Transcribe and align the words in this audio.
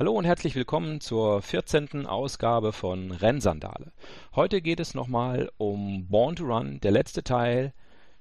Hallo 0.00 0.12
und 0.12 0.24
herzlich 0.24 0.54
willkommen 0.54 1.02
zur 1.02 1.42
14. 1.42 2.06
Ausgabe 2.06 2.72
von 2.72 3.10
Rennsandale. 3.10 3.92
Heute 4.34 4.62
geht 4.62 4.80
es 4.80 4.94
nochmal 4.94 5.50
um 5.58 6.08
Born 6.08 6.36
to 6.36 6.44
Run, 6.44 6.80
der 6.80 6.90
letzte 6.90 7.22
Teil 7.22 7.74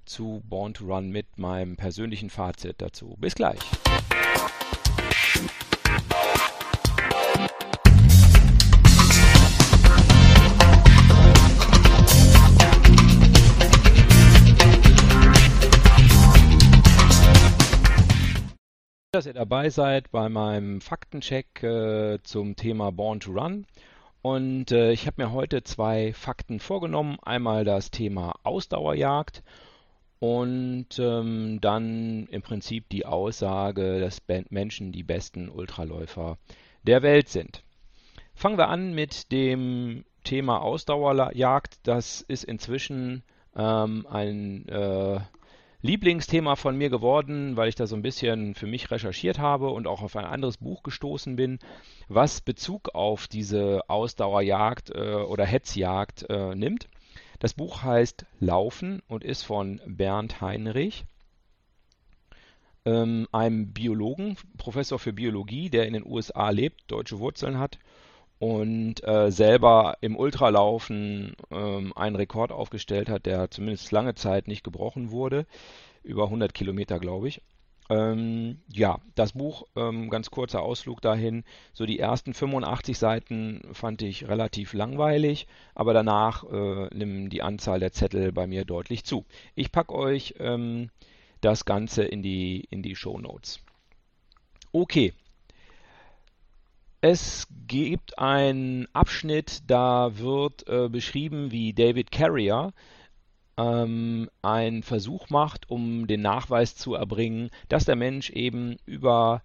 zu 0.03 0.43
Born 0.43 0.73
to 0.73 0.83
Run 0.83 1.09
mit 1.09 1.37
meinem 1.37 1.77
persönlichen 1.77 2.29
Fazit 2.29 2.81
dazu. 2.81 3.15
Bis 3.17 3.33
gleich. 3.33 3.61
Dass 19.11 19.25
ihr 19.25 19.33
dabei 19.33 19.71
seid 19.71 20.11
bei 20.11 20.29
meinem 20.29 20.81
Faktencheck 20.81 21.63
äh, 21.63 22.19
zum 22.21 22.55
Thema 22.55 22.91
Born 22.91 23.19
to 23.19 23.31
Run. 23.31 23.65
Und 24.21 24.71
äh, 24.71 24.91
ich 24.91 25.07
habe 25.07 25.23
mir 25.23 25.31
heute 25.31 25.63
zwei 25.63 26.13
Fakten 26.13 26.59
vorgenommen. 26.59 27.17
Einmal 27.23 27.63
das 27.63 27.89
Thema 27.89 28.35
Ausdauerjagd 28.43 29.41
und 30.19 30.99
ähm, 30.99 31.59
dann 31.59 32.27
im 32.27 32.41
Prinzip 32.43 32.87
die 32.89 33.05
Aussage, 33.07 33.99
dass 33.99 34.21
Menschen 34.49 34.91
die 34.91 35.03
besten 35.03 35.49
Ultraläufer 35.49 36.37
der 36.83 37.01
Welt 37.01 37.29
sind. 37.29 37.63
Fangen 38.35 38.59
wir 38.59 38.67
an 38.67 38.93
mit 38.93 39.31
dem 39.31 40.05
Thema 40.23 40.61
Ausdauerjagd. 40.61 41.79
Das 41.83 42.21
ist 42.21 42.43
inzwischen 42.43 43.23
ähm, 43.55 44.05
ein 44.07 44.67
äh, 44.67 45.19
Lieblingsthema 45.81 46.55
von 46.57 46.75
mir 46.77 46.89
geworden, 46.89 47.55
weil 47.55 47.69
ich 47.69 47.75
da 47.75 47.87
so 47.87 47.95
ein 47.95 48.01
bisschen 48.01 48.53
für 48.53 48.67
mich 48.67 48.91
recherchiert 48.91 49.39
habe 49.39 49.69
und 49.69 49.87
auch 49.87 50.01
auf 50.01 50.15
ein 50.17 50.25
anderes 50.25 50.57
Buch 50.57 50.83
gestoßen 50.83 51.37
bin, 51.37 51.59
was 52.09 52.41
Bezug 52.41 52.89
auf 52.93 53.27
diese 53.27 53.81
Ausdauerjagd 53.87 54.89
äh, 54.89 55.13
oder 55.13 55.45
Hetzjagd 55.45 56.29
äh, 56.29 56.53
nimmt. 56.53 56.89
Das 57.39 57.53
Buch 57.53 57.83
heißt 57.83 58.25
Laufen 58.41 59.01
und 59.07 59.23
ist 59.23 59.43
von 59.43 59.79
Bernd 59.85 60.41
Heinrich, 60.41 61.05
ähm, 62.83 63.27
einem 63.31 63.71
Biologen, 63.71 64.35
Professor 64.57 64.99
für 64.99 65.13
Biologie, 65.13 65.69
der 65.69 65.87
in 65.87 65.93
den 65.93 66.05
USA 66.05 66.49
lebt, 66.49 66.83
deutsche 66.87 67.19
Wurzeln 67.19 67.57
hat 67.57 67.79
und 68.39 69.05
äh, 69.05 69.31
selber 69.31 69.97
im 70.01 70.15
Ultralaufen 70.15 71.35
ähm, 71.51 71.93
einen 71.95 72.15
Rekord 72.15 72.51
aufgestellt 72.51 73.09
hat, 73.09 73.25
der 73.25 73.51
zumindest 73.51 73.91
lange 73.91 74.15
Zeit 74.15 74.47
nicht 74.47 74.63
gebrochen 74.63 75.11
wurde. 75.11 75.45
Über 76.03 76.25
100 76.25 76.53
Kilometer, 76.53 76.99
glaube 76.99 77.27
ich. 77.27 77.41
Ähm, 77.89 78.59
ja, 78.71 78.99
das 79.15 79.33
Buch, 79.33 79.65
ähm, 79.75 80.09
ganz 80.09 80.29
kurzer 80.29 80.61
Ausflug 80.61 81.01
dahin. 81.01 81.43
So 81.73 81.85
die 81.85 81.99
ersten 81.99 82.33
85 82.33 82.97
Seiten 82.97 83.61
fand 83.73 84.03
ich 84.03 84.27
relativ 84.27 84.73
langweilig, 84.73 85.47
aber 85.73 85.93
danach 85.93 86.43
äh, 86.43 86.87
nimmt 86.95 87.33
die 87.33 87.41
Anzahl 87.41 87.79
der 87.79 87.91
Zettel 87.91 88.31
bei 88.31 88.47
mir 88.47 88.63
deutlich 88.63 89.03
zu. 89.03 89.25
Ich 89.55 89.71
packe 89.71 89.95
euch 89.95 90.35
ähm, 90.39 90.91
das 91.41 91.65
Ganze 91.65 92.03
in 92.03 92.21
die, 92.21 92.67
in 92.69 92.83
die 92.83 92.95
Show 92.95 93.17
Notes. 93.17 93.59
Okay, 94.71 95.13
es 97.01 97.47
gibt 97.67 98.19
einen 98.19 98.87
Abschnitt, 98.93 99.61
da 99.67 100.17
wird 100.17 100.67
äh, 100.67 100.89
beschrieben, 100.89 101.51
wie 101.51 101.73
David 101.73 102.11
Carrier 102.11 102.73
ähm, 103.57 104.29
einen 104.41 104.83
Versuch 104.83 105.29
macht, 105.29 105.69
um 105.69 106.07
den 106.07 106.21
Nachweis 106.21 106.75
zu 106.75 106.95
erbringen, 106.95 107.51
dass 107.69 107.85
der 107.85 107.95
Mensch 107.95 108.29
eben 108.31 108.77
über 108.85 109.43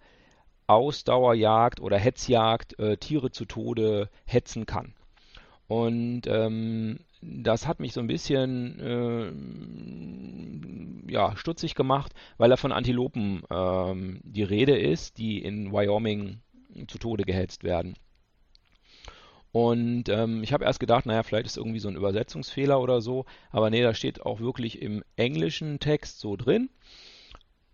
Ausdauerjagd 0.67 1.81
oder 1.81 1.99
Hetzjagd 1.99 2.79
äh, 2.79 2.97
Tiere 2.97 3.31
zu 3.31 3.45
Tode 3.45 4.09
hetzen 4.25 4.67
kann. 4.67 4.95
Und 5.69 6.23
ähm, 6.27 7.01
das 7.21 7.67
hat 7.67 7.81
mich 7.81 7.93
so 7.93 8.01
ein 8.01 8.07
bisschen 8.07 8.81
äh, 11.09 11.13
ja, 11.13 11.37
stutzig 11.37 11.75
gemacht, 11.75 12.13
weil 12.37 12.51
er 12.51 12.57
von 12.57 12.73
Antilopen 12.73 13.43
ähm, 13.51 14.21
die 14.25 14.43
Rede 14.43 14.79
ist, 14.79 15.19
die 15.19 15.43
in 15.43 15.73
Wyoming 15.73 16.41
zu 16.89 16.99
Tode 16.99 17.25
gehetzt 17.25 17.65
werden. 17.65 17.97
Und 19.53 20.09
ähm, 20.09 20.43
ich 20.43 20.53
habe 20.53 20.65
erst 20.65 20.81
gedacht, 20.81 21.07
naja, 21.07 21.23
vielleicht 21.23 21.47
ist 21.47 21.57
irgendwie 21.57 21.79
so 21.79 21.89
ein 21.89 21.95
Übersetzungsfehler 21.95 22.81
oder 22.81 23.01
so, 23.01 23.25
aber 23.53 23.71
nee, 23.71 23.83
da 23.83 23.95
steht 23.95 24.27
auch 24.27 24.41
wirklich 24.41 24.83
im 24.83 25.05
englischen 25.15 25.79
Text 25.79 26.19
so 26.19 26.35
drin. 26.35 26.71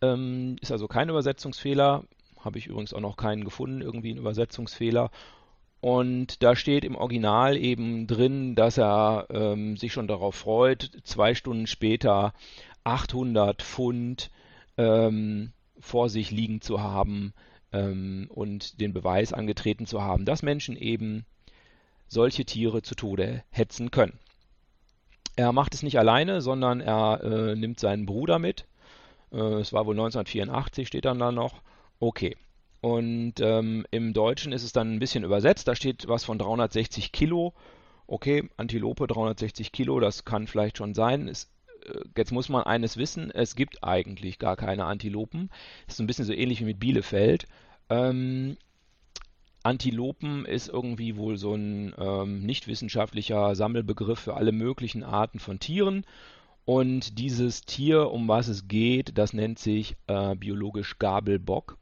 Ähm, 0.02 0.56
ist 0.60 0.72
also 0.72 0.88
kein 0.88 1.08
Übersetzungsfehler, 1.08 2.04
habe 2.38 2.58
ich 2.58 2.66
übrigens 2.66 2.92
auch 2.92 3.00
noch 3.00 3.16
keinen 3.16 3.44
gefunden, 3.44 3.80
irgendwie 3.80 4.12
ein 4.12 4.18
Übersetzungsfehler. 4.18 5.10
Und 5.80 6.42
da 6.42 6.54
steht 6.54 6.84
im 6.84 6.96
Original 6.96 7.56
eben 7.56 8.06
drin, 8.06 8.54
dass 8.54 8.76
er 8.76 9.26
ähm, 9.30 9.78
sich 9.78 9.94
schon 9.94 10.06
darauf 10.06 10.34
freut, 10.34 10.90
zwei 11.04 11.34
Stunden 11.34 11.66
später 11.66 12.34
800 12.84 13.62
Pfund 13.62 14.30
ähm, 14.76 15.52
vor 15.78 16.10
sich 16.10 16.30
liegen 16.30 16.60
zu 16.60 16.82
haben, 16.82 17.32
ähm, 17.72 18.28
und 18.32 18.80
den 18.80 18.92
Beweis 18.92 19.32
angetreten 19.32 19.86
zu 19.86 20.02
haben, 20.02 20.24
dass 20.24 20.42
Menschen 20.42 20.76
eben 20.76 21.24
solche 22.08 22.44
Tiere 22.44 22.82
zu 22.82 22.94
Tode 22.94 23.44
hetzen 23.50 23.90
können. 23.90 24.18
Er 25.36 25.52
macht 25.52 25.74
es 25.74 25.82
nicht 25.82 25.98
alleine, 25.98 26.40
sondern 26.40 26.80
er 26.80 27.22
äh, 27.22 27.56
nimmt 27.56 27.80
seinen 27.80 28.04
Bruder 28.04 28.38
mit. 28.38 28.66
Äh, 29.32 29.36
es 29.36 29.72
war 29.72 29.86
wohl 29.86 29.94
1984, 29.94 30.88
steht 30.88 31.04
dann 31.04 31.18
da 31.18 31.32
noch. 31.32 31.62
Okay. 31.98 32.36
Und 32.80 33.34
ähm, 33.40 33.86
im 33.90 34.12
Deutschen 34.12 34.52
ist 34.52 34.64
es 34.64 34.72
dann 34.72 34.92
ein 34.92 34.98
bisschen 34.98 35.24
übersetzt. 35.24 35.68
Da 35.68 35.74
steht 35.74 36.08
was 36.08 36.24
von 36.24 36.38
360 36.38 37.12
Kilo. 37.12 37.52
Okay, 38.06 38.48
Antilope 38.56 39.06
360 39.06 39.70
Kilo, 39.70 40.00
das 40.00 40.24
kann 40.24 40.46
vielleicht 40.46 40.78
schon 40.78 40.94
sein. 40.94 41.28
Äh, 41.28 41.34
jetzt 42.16 42.32
muss 42.32 42.48
man 42.48 42.64
eines 42.64 42.96
wissen, 42.96 43.30
es 43.30 43.56
gibt 43.56 43.82
eigentlich 43.82 44.38
gar 44.38 44.56
keine 44.56 44.84
Antilopen. 44.84 45.50
Das 45.86 45.94
ist 45.94 46.00
ein 46.00 46.06
bisschen 46.06 46.24
so 46.24 46.32
ähnlich 46.32 46.60
wie 46.60 46.64
mit 46.66 46.80
Bielefeld. 46.80 47.46
Ähm, 47.88 48.56
Antilopen 49.62 50.46
ist 50.46 50.68
irgendwie 50.68 51.16
wohl 51.16 51.36
so 51.36 51.54
ein 51.54 51.94
ähm, 51.98 52.42
nicht 52.42 52.66
wissenschaftlicher 52.66 53.54
Sammelbegriff 53.54 54.18
für 54.18 54.34
alle 54.34 54.52
möglichen 54.52 55.02
Arten 55.02 55.38
von 55.38 55.58
Tieren. 55.58 56.04
Und 56.64 57.18
dieses 57.18 57.62
Tier, 57.62 58.10
um 58.10 58.28
was 58.28 58.48
es 58.48 58.68
geht, 58.68 59.18
das 59.18 59.32
nennt 59.32 59.58
sich 59.58 59.96
äh, 60.06 60.34
biologisch 60.36 60.98
Gabelbock. 60.98 61.78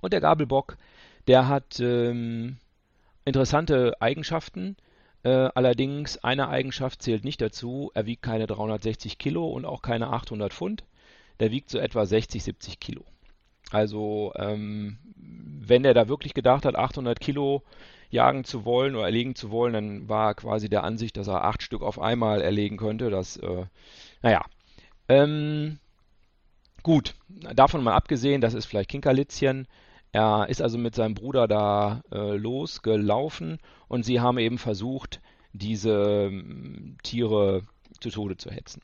Und 0.00 0.12
der 0.12 0.20
Gabelbock, 0.20 0.76
der 1.26 1.48
hat 1.48 1.80
ähm, 1.80 2.58
interessante 3.24 4.00
Eigenschaften. 4.00 4.76
Äh, 5.24 5.50
allerdings 5.54 6.18
eine 6.18 6.48
Eigenschaft 6.48 7.02
zählt 7.02 7.24
nicht 7.24 7.40
dazu. 7.40 7.90
Er 7.94 8.06
wiegt 8.06 8.22
keine 8.22 8.46
360 8.46 9.18
Kilo 9.18 9.46
und 9.48 9.64
auch 9.64 9.82
keine 9.82 10.10
800 10.10 10.52
Pfund. 10.52 10.84
Der 11.40 11.50
wiegt 11.50 11.70
so 11.70 11.78
etwa 11.78 12.06
60, 12.06 12.42
70 12.42 12.80
Kilo. 12.80 13.04
Also 13.70 14.32
ähm, 14.36 14.98
wenn 15.16 15.84
er 15.84 15.94
da 15.94 16.08
wirklich 16.08 16.34
gedacht 16.34 16.64
hat, 16.64 16.76
800 16.76 17.20
Kilo 17.20 17.62
jagen 18.10 18.44
zu 18.44 18.64
wollen 18.64 18.94
oder 18.94 19.04
erlegen 19.04 19.34
zu 19.34 19.50
wollen, 19.50 19.74
dann 19.74 20.08
war 20.08 20.28
er 20.28 20.34
quasi 20.34 20.68
der 20.68 20.84
Ansicht, 20.84 21.16
dass 21.16 21.28
er 21.28 21.44
acht 21.44 21.62
Stück 21.62 21.82
auf 21.82 22.00
einmal 22.00 22.40
erlegen 22.40 22.76
könnte. 22.76 23.10
Das, 23.10 23.36
äh, 23.36 23.66
naja. 24.22 24.44
Ähm, 25.08 25.78
gut, 26.82 27.14
davon 27.28 27.82
mal 27.82 27.94
abgesehen, 27.94 28.40
das 28.40 28.54
ist 28.54 28.66
vielleicht 28.66 28.90
Kinkerlitzchen. 28.90 29.66
Er 30.12 30.48
ist 30.48 30.62
also 30.62 30.78
mit 30.78 30.94
seinem 30.94 31.14
Bruder 31.14 31.46
da 31.46 32.02
äh, 32.10 32.36
losgelaufen 32.36 33.58
und 33.88 34.04
sie 34.04 34.20
haben 34.20 34.38
eben 34.38 34.58
versucht, 34.58 35.20
diese 35.52 36.28
ähm, 36.30 36.96
Tiere 37.02 37.62
zu 38.00 38.10
Tode 38.10 38.36
zu 38.36 38.50
hetzen. 38.50 38.82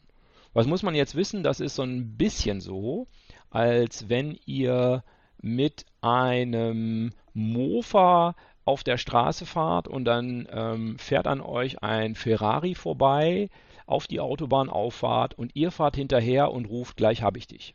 Was 0.52 0.66
muss 0.66 0.82
man 0.82 0.94
jetzt 0.94 1.14
wissen? 1.14 1.42
Das 1.42 1.60
ist 1.60 1.74
so 1.74 1.82
ein 1.82 2.16
bisschen 2.16 2.60
so, 2.60 3.08
als 3.50 4.08
wenn 4.08 4.38
ihr 4.46 5.02
mit 5.40 5.86
einem 6.00 7.12
Mofa 7.32 8.34
auf 8.64 8.84
der 8.84 8.96
Straße 8.96 9.46
fahrt 9.46 9.88
und 9.88 10.04
dann 10.04 10.48
ähm, 10.50 10.98
fährt 10.98 11.26
an 11.26 11.40
euch 11.40 11.82
ein 11.82 12.14
Ferrari 12.14 12.74
vorbei 12.74 13.50
auf 13.86 14.06
die 14.06 14.20
Autobahnauffahrt 14.20 15.34
und 15.34 15.54
ihr 15.54 15.70
fahrt 15.70 15.96
hinterher 15.96 16.50
und 16.50 16.66
ruft, 16.66 16.96
gleich 16.96 17.22
habe 17.22 17.38
ich 17.38 17.46
dich. 17.46 17.74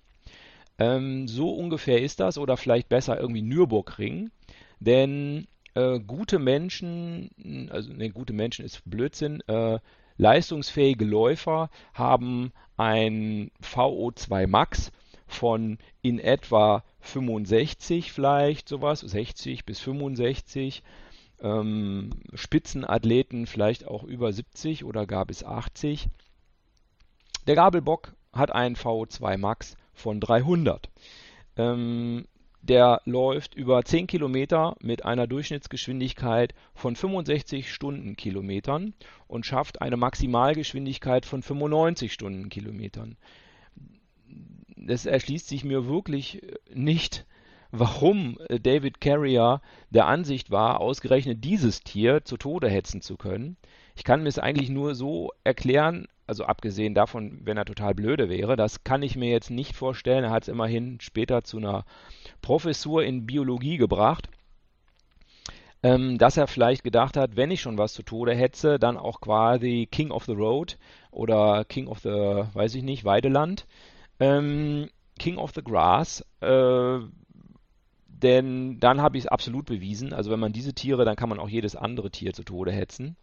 Ähm, 0.80 1.28
so 1.28 1.52
ungefähr 1.52 2.02
ist 2.02 2.20
das 2.20 2.38
oder 2.38 2.58
vielleicht 2.58 2.90
besser 2.90 3.20
irgendwie 3.20 3.42
Nürburgring, 3.42 4.32
denn 4.80 5.48
äh, 5.76 6.00
gute 6.00 6.40
Menschen, 6.40 7.70
also 7.70 7.94
ne, 7.94 8.10
gute 8.10 8.34
Menschen 8.34 8.66
ist 8.66 8.82
Blödsinn, 8.86 9.42
äh, 9.48 9.80
leistungsfähige 10.18 11.06
Läufer 11.06 11.70
haben 11.94 12.52
ein 12.78 13.52
VO2 13.62 14.48
Max 14.48 14.92
von 15.28 15.78
in 16.02 16.20
etwa 16.20 16.84
65 17.02 18.12
vielleicht 18.12 18.68
sowas, 18.68 19.02
60 19.02 19.66
bis 19.66 19.80
65. 19.80 20.84
Ähm, 21.42 22.10
Spitzenathleten 22.34 23.48
vielleicht 23.48 23.88
auch 23.88 24.04
über 24.04 24.34
70 24.34 24.84
oder 24.84 25.06
gar 25.06 25.26
bis 25.26 25.44
80. 25.44 26.10
Der 27.48 27.56
Gabelbock 27.56 28.14
hat 28.34 28.52
einen 28.52 28.76
VO2 28.76 29.38
Max 29.38 29.78
von 30.00 30.20
300. 30.20 30.90
Ähm, 31.58 32.26
der 32.62 33.02
läuft 33.06 33.56
über 33.56 33.84
10 33.84 34.08
Kilometer 34.08 34.76
mit 34.82 35.06
einer 35.06 35.28
Durchschnittsgeschwindigkeit 35.28 36.54
von 36.74 36.96
65 36.96 37.74
Stundenkilometern 37.74 38.94
und 39.28 39.46
schafft 39.46 39.82
eine 39.82 39.98
Maximalgeschwindigkeit 39.98 41.26
von 41.26 41.42
95 41.42 42.12
Stundenkilometern. 42.12 43.18
Es 44.88 45.06
erschließt 45.06 45.48
sich 45.48 45.64
mir 45.64 45.88
wirklich 45.88 46.42
nicht, 46.74 47.26
warum 47.72 48.38
David 48.50 49.00
Carrier 49.00 49.62
der 49.90 50.08
Ansicht 50.08 50.52
war, 50.52 50.82
ausgerechnet 50.82 51.44
dieses 51.44 51.82
Tier 51.82 52.26
zu 52.26 52.38
Tode 52.38 52.70
hetzen 52.70 53.02
zu 53.02 53.16
können. 53.16 53.58
Ich 53.96 54.04
kann 54.04 54.24
mir 54.24 54.30
es 54.30 54.40
eigentlich 54.40 54.70
nur 54.70 54.96
so 54.96 55.32
erklären, 55.44 56.08
also 56.30 56.46
abgesehen 56.46 56.94
davon, 56.94 57.40
wenn 57.44 57.58
er 57.58 57.66
total 57.66 57.96
blöde 57.96 58.30
wäre, 58.30 58.56
das 58.56 58.84
kann 58.84 59.02
ich 59.02 59.16
mir 59.16 59.32
jetzt 59.32 59.50
nicht 59.50 59.76
vorstellen. 59.76 60.24
Er 60.24 60.30
hat 60.30 60.44
es 60.44 60.48
immerhin 60.48 61.02
später 61.02 61.44
zu 61.44 61.58
einer 61.58 61.86
Professur 62.44 63.04
in 63.04 63.26
Biologie 63.26 63.78
gebracht, 63.78 64.30
ähm, 65.82 66.20
dass 66.20 66.38
er 66.38 66.46
vielleicht 66.46 66.84
gedacht 66.84 67.18
hat, 67.18 67.36
wenn 67.36 67.50
ich 67.50 67.62
schon 67.62 67.80
was 67.80 67.94
zu 67.94 68.04
Tode 68.04 68.36
hetze, 68.36 68.78
dann 68.78 68.96
auch 68.96 69.22
quasi 69.22 69.88
King 69.92 70.12
of 70.12 70.26
the 70.26 70.34
Road 70.34 70.78
oder 71.10 71.66
King 71.66 71.88
of 71.88 71.98
the, 72.02 72.10
weiß 72.54 72.76
ich 72.76 72.84
nicht, 72.84 73.06
Weideland, 73.06 73.66
ähm, 74.20 74.88
King 75.18 75.38
of 75.40 75.52
the 75.56 75.64
Grass, 75.64 76.24
äh, 76.42 77.00
denn 78.08 78.80
dann 78.80 79.02
habe 79.02 79.18
ich 79.18 79.24
es 79.24 79.28
absolut 79.28 79.66
bewiesen. 79.66 80.14
Also 80.14 80.30
wenn 80.30 80.40
man 80.40 80.54
diese 80.54 80.74
Tiere, 80.74 81.06
dann 81.06 81.16
kann 81.16 81.30
man 81.30 81.40
auch 81.40 81.50
jedes 81.50 81.76
andere 81.76 82.12
Tier 82.12 82.34
zu 82.34 82.44
Tode 82.44 82.72
hetzen. 82.72 83.16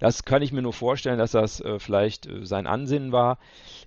Das 0.00 0.24
kann 0.24 0.42
ich 0.42 0.50
mir 0.50 0.62
nur 0.62 0.72
vorstellen, 0.72 1.18
dass 1.18 1.32
das 1.32 1.60
äh, 1.60 1.78
vielleicht 1.78 2.26
äh, 2.26 2.44
sein 2.44 2.66
Ansinnen 2.66 3.12
war. 3.12 3.38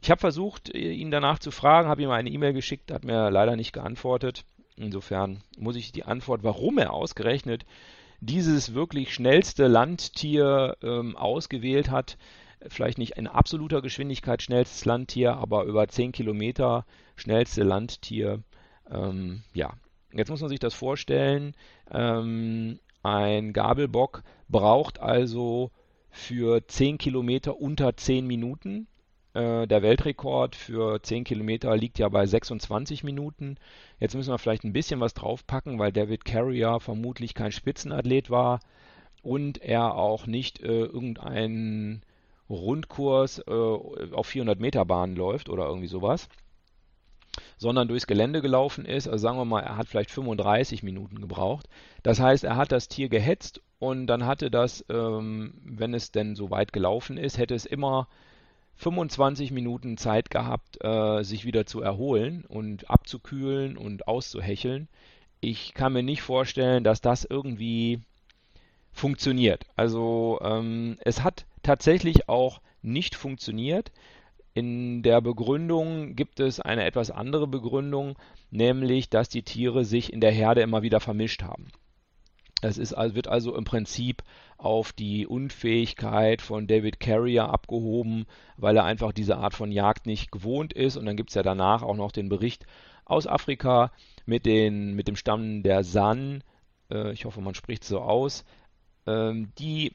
Ich 0.02 0.10
habe 0.10 0.22
versucht, 0.22 0.74
äh, 0.74 0.92
ihn 0.92 1.12
danach 1.12 1.40
zu 1.40 1.52
fragen, 1.52 1.90
habe 1.90 2.04
ihm 2.04 2.12
eine 2.12 2.30
E-Mail 2.30 2.54
geschickt, 2.54 2.92
hat 2.92 3.04
mir 3.04 3.30
leider 3.30 3.56
nicht 3.56 3.74
geantwortet. 3.74 4.46
Insofern 4.78 5.42
muss 5.58 5.76
ich 5.76 5.92
die 5.92 6.04
Antwort, 6.04 6.44
warum 6.44 6.78
er 6.78 6.94
ausgerechnet 6.94 7.66
dieses 8.22 8.74
wirklich 8.74 9.14
schnellste 9.14 9.68
Landtier 9.68 10.78
ähm, 10.82 11.18
ausgewählt 11.18 11.92
hat, 11.92 12.18
vielleicht 12.68 12.98
nicht 12.98 13.18
in 13.18 13.28
absoluter 13.28 13.82
Geschwindigkeit 13.82 14.42
schnellstes 14.42 14.86
Landtier, 14.86 15.36
aber 15.36 15.66
über 15.66 15.88
10 15.88 16.14
Kilometer 16.14 16.86
schnellste 17.16 17.64
Landtier. 17.64 18.42
Ähm, 18.90 19.44
ja, 19.54 19.74
jetzt 20.14 20.30
muss 20.30 20.42
man 20.42 20.50
sich 20.50 20.60
das 20.60 20.74
vorstellen. 20.74 21.56
Ähm, 21.92 22.80
ein 23.02 23.52
Gabelbock 23.52 24.24
braucht 24.48 25.00
also 25.00 25.72
für 26.14 26.66
10 26.66 27.00
Kilometer 27.00 27.60
unter 27.60 27.98
10 27.98 28.26
Minuten. 28.26 28.88
Äh, 29.34 29.68
der 29.68 29.82
Weltrekord 29.82 30.56
für 30.56 31.02
10 31.02 31.24
Kilometer 31.24 31.76
liegt 31.76 31.98
ja 31.98 32.08
bei 32.08 32.26
26 32.26 33.04
Minuten. 33.04 33.58
Jetzt 34.00 34.16
müssen 34.16 34.32
wir 34.32 34.38
vielleicht 34.38 34.64
ein 34.64 34.74
bisschen 34.74 35.00
was 35.00 35.16
draufpacken, 35.16 35.80
weil 35.80 35.92
David 35.92 36.24
Carrier 36.24 36.80
vermutlich 36.80 37.34
kein 37.34 37.52
Spitzenathlet 37.52 38.30
war 38.30 38.60
und 39.24 39.58
er 39.58 39.96
auch 39.96 40.28
nicht 40.28 40.62
äh, 40.62 40.84
irgendeinen 40.84 42.04
Rundkurs 42.48 43.40
äh, 43.40 43.52
auf 43.52 44.28
400 44.28 44.60
Meter 44.60 44.86
Bahn 44.86 45.16
läuft 45.16 45.50
oder 45.50 45.66
irgendwie 45.66 45.88
sowas, 45.88 46.30
sondern 47.58 47.88
durchs 47.88 48.06
Gelände 48.06 48.44
gelaufen 48.44 48.86
ist. 48.86 49.08
Also 49.08 49.24
sagen 49.24 49.40
wir 49.40 49.46
mal, 49.46 49.62
er 49.62 49.78
hat 49.78 49.88
vielleicht 49.88 50.12
35 50.12 50.84
Minuten 50.84 51.22
gebraucht. 51.22 51.68
Das 52.04 52.20
heißt, 52.20 52.44
er 52.44 52.56
hat 52.56 52.72
das 52.72 52.88
Tier 52.88 53.10
gehetzt 53.10 53.62
und 53.84 54.08
dann 54.08 54.26
hatte 54.26 54.50
das, 54.50 54.86
ähm, 54.88 55.56
wenn 55.66 55.94
es 55.94 56.14
denn 56.14 56.38
so 56.38 56.50
weit 56.50 56.72
gelaufen 56.72 57.18
ist, 57.18 57.38
hätte 57.38 57.54
es 57.54 57.66
immer 57.66 58.08
25 58.78 59.52
Minuten 59.52 59.98
Zeit 59.98 60.30
gehabt, 60.30 60.82
äh, 60.82 61.22
sich 61.24 61.44
wieder 61.44 61.66
zu 61.66 61.82
erholen 61.82 62.46
und 62.48 62.90
abzukühlen 62.90 63.76
und 63.76 64.08
auszuhecheln. 64.08 64.88
Ich 65.42 65.74
kann 65.74 65.92
mir 65.92 66.02
nicht 66.02 66.22
vorstellen, 66.22 66.86
dass 66.86 67.02
das 67.02 67.26
irgendwie 67.26 68.00
funktioniert. 68.94 69.66
Also 69.76 70.40
ähm, 70.42 70.98
es 71.02 71.22
hat 71.22 71.46
tatsächlich 71.62 72.30
auch 72.30 72.62
nicht 72.84 73.16
funktioniert. 73.16 73.92
In 74.54 75.04
der 75.04 75.20
Begründung 75.20 76.16
gibt 76.16 76.40
es 76.40 76.62
eine 76.62 76.86
etwas 76.86 77.12
andere 77.12 77.48
Begründung, 77.48 78.16
nämlich 78.50 79.10
dass 79.10 79.28
die 79.28 79.44
Tiere 79.44 79.84
sich 79.84 80.14
in 80.14 80.22
der 80.22 80.32
Herde 80.32 80.62
immer 80.62 80.84
wieder 80.84 81.02
vermischt 81.02 81.44
haben. 81.44 81.68
Es 82.64 82.78
ist, 82.78 82.96
wird 82.96 83.28
also 83.28 83.56
im 83.56 83.66
Prinzip 83.66 84.24
auf 84.58 84.94
die 84.94 85.28
Unfähigkeit 85.28 86.42
von 86.42 86.68
David 86.68 87.00
Carrier 87.00 87.50
abgehoben, 87.50 88.26
weil 88.58 88.78
er 88.78 88.86
einfach 88.86 89.12
diese 89.12 89.38
Art 89.38 89.54
von 89.54 89.72
Jagd 89.72 90.06
nicht 90.06 90.32
gewohnt 90.32 90.74
ist. 90.74 90.98
Und 90.98 91.06
dann 91.06 91.18
gibt 91.18 91.30
es 91.30 91.36
ja 91.36 91.44
danach 91.44 91.82
auch 91.84 91.96
noch 91.96 92.12
den 92.12 92.30
Bericht 92.30 92.66
aus 93.06 93.28
Afrika 93.28 93.92
mit, 94.26 94.46
den, 94.46 94.94
mit 94.94 95.08
dem 95.08 95.16
Stamm 95.16 95.64
der 95.64 95.84
San, 95.84 96.44
äh, 96.90 97.12
ich 97.12 97.26
hoffe, 97.26 97.42
man 97.42 97.56
spricht 97.56 97.84
so 97.84 98.00
aus, 98.00 98.46
ähm, 99.06 99.52
die 99.60 99.94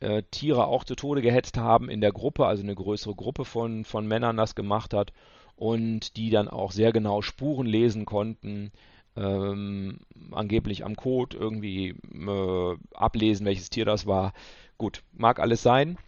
äh, 0.00 0.22
Tiere 0.30 0.66
auch 0.66 0.84
zu 0.84 0.96
Tode 0.96 1.22
gehetzt 1.22 1.58
haben 1.58 1.88
in 1.88 2.00
der 2.00 2.12
Gruppe, 2.12 2.46
also 2.46 2.62
eine 2.62 2.74
größere 2.74 3.14
Gruppe 3.14 3.44
von, 3.44 3.84
von 3.84 4.06
Männern 4.06 4.36
das 4.36 4.54
gemacht 4.54 4.94
hat 4.94 5.12
und 5.56 6.16
die 6.16 6.30
dann 6.30 6.48
auch 6.48 6.72
sehr 6.72 6.92
genau 6.92 7.22
Spuren 7.22 7.66
lesen 7.66 8.06
konnten, 8.06 8.72
ähm, 9.16 10.00
angeblich 10.30 10.84
am 10.84 10.96
Code 10.96 11.36
irgendwie 11.36 11.90
äh, 11.90 12.76
ablesen, 12.94 13.46
welches 13.46 13.70
Tier 13.70 13.84
das 13.84 14.06
war. 14.06 14.32
Gut, 14.78 15.02
mag 15.12 15.40
alles 15.40 15.62
sein. 15.62 15.98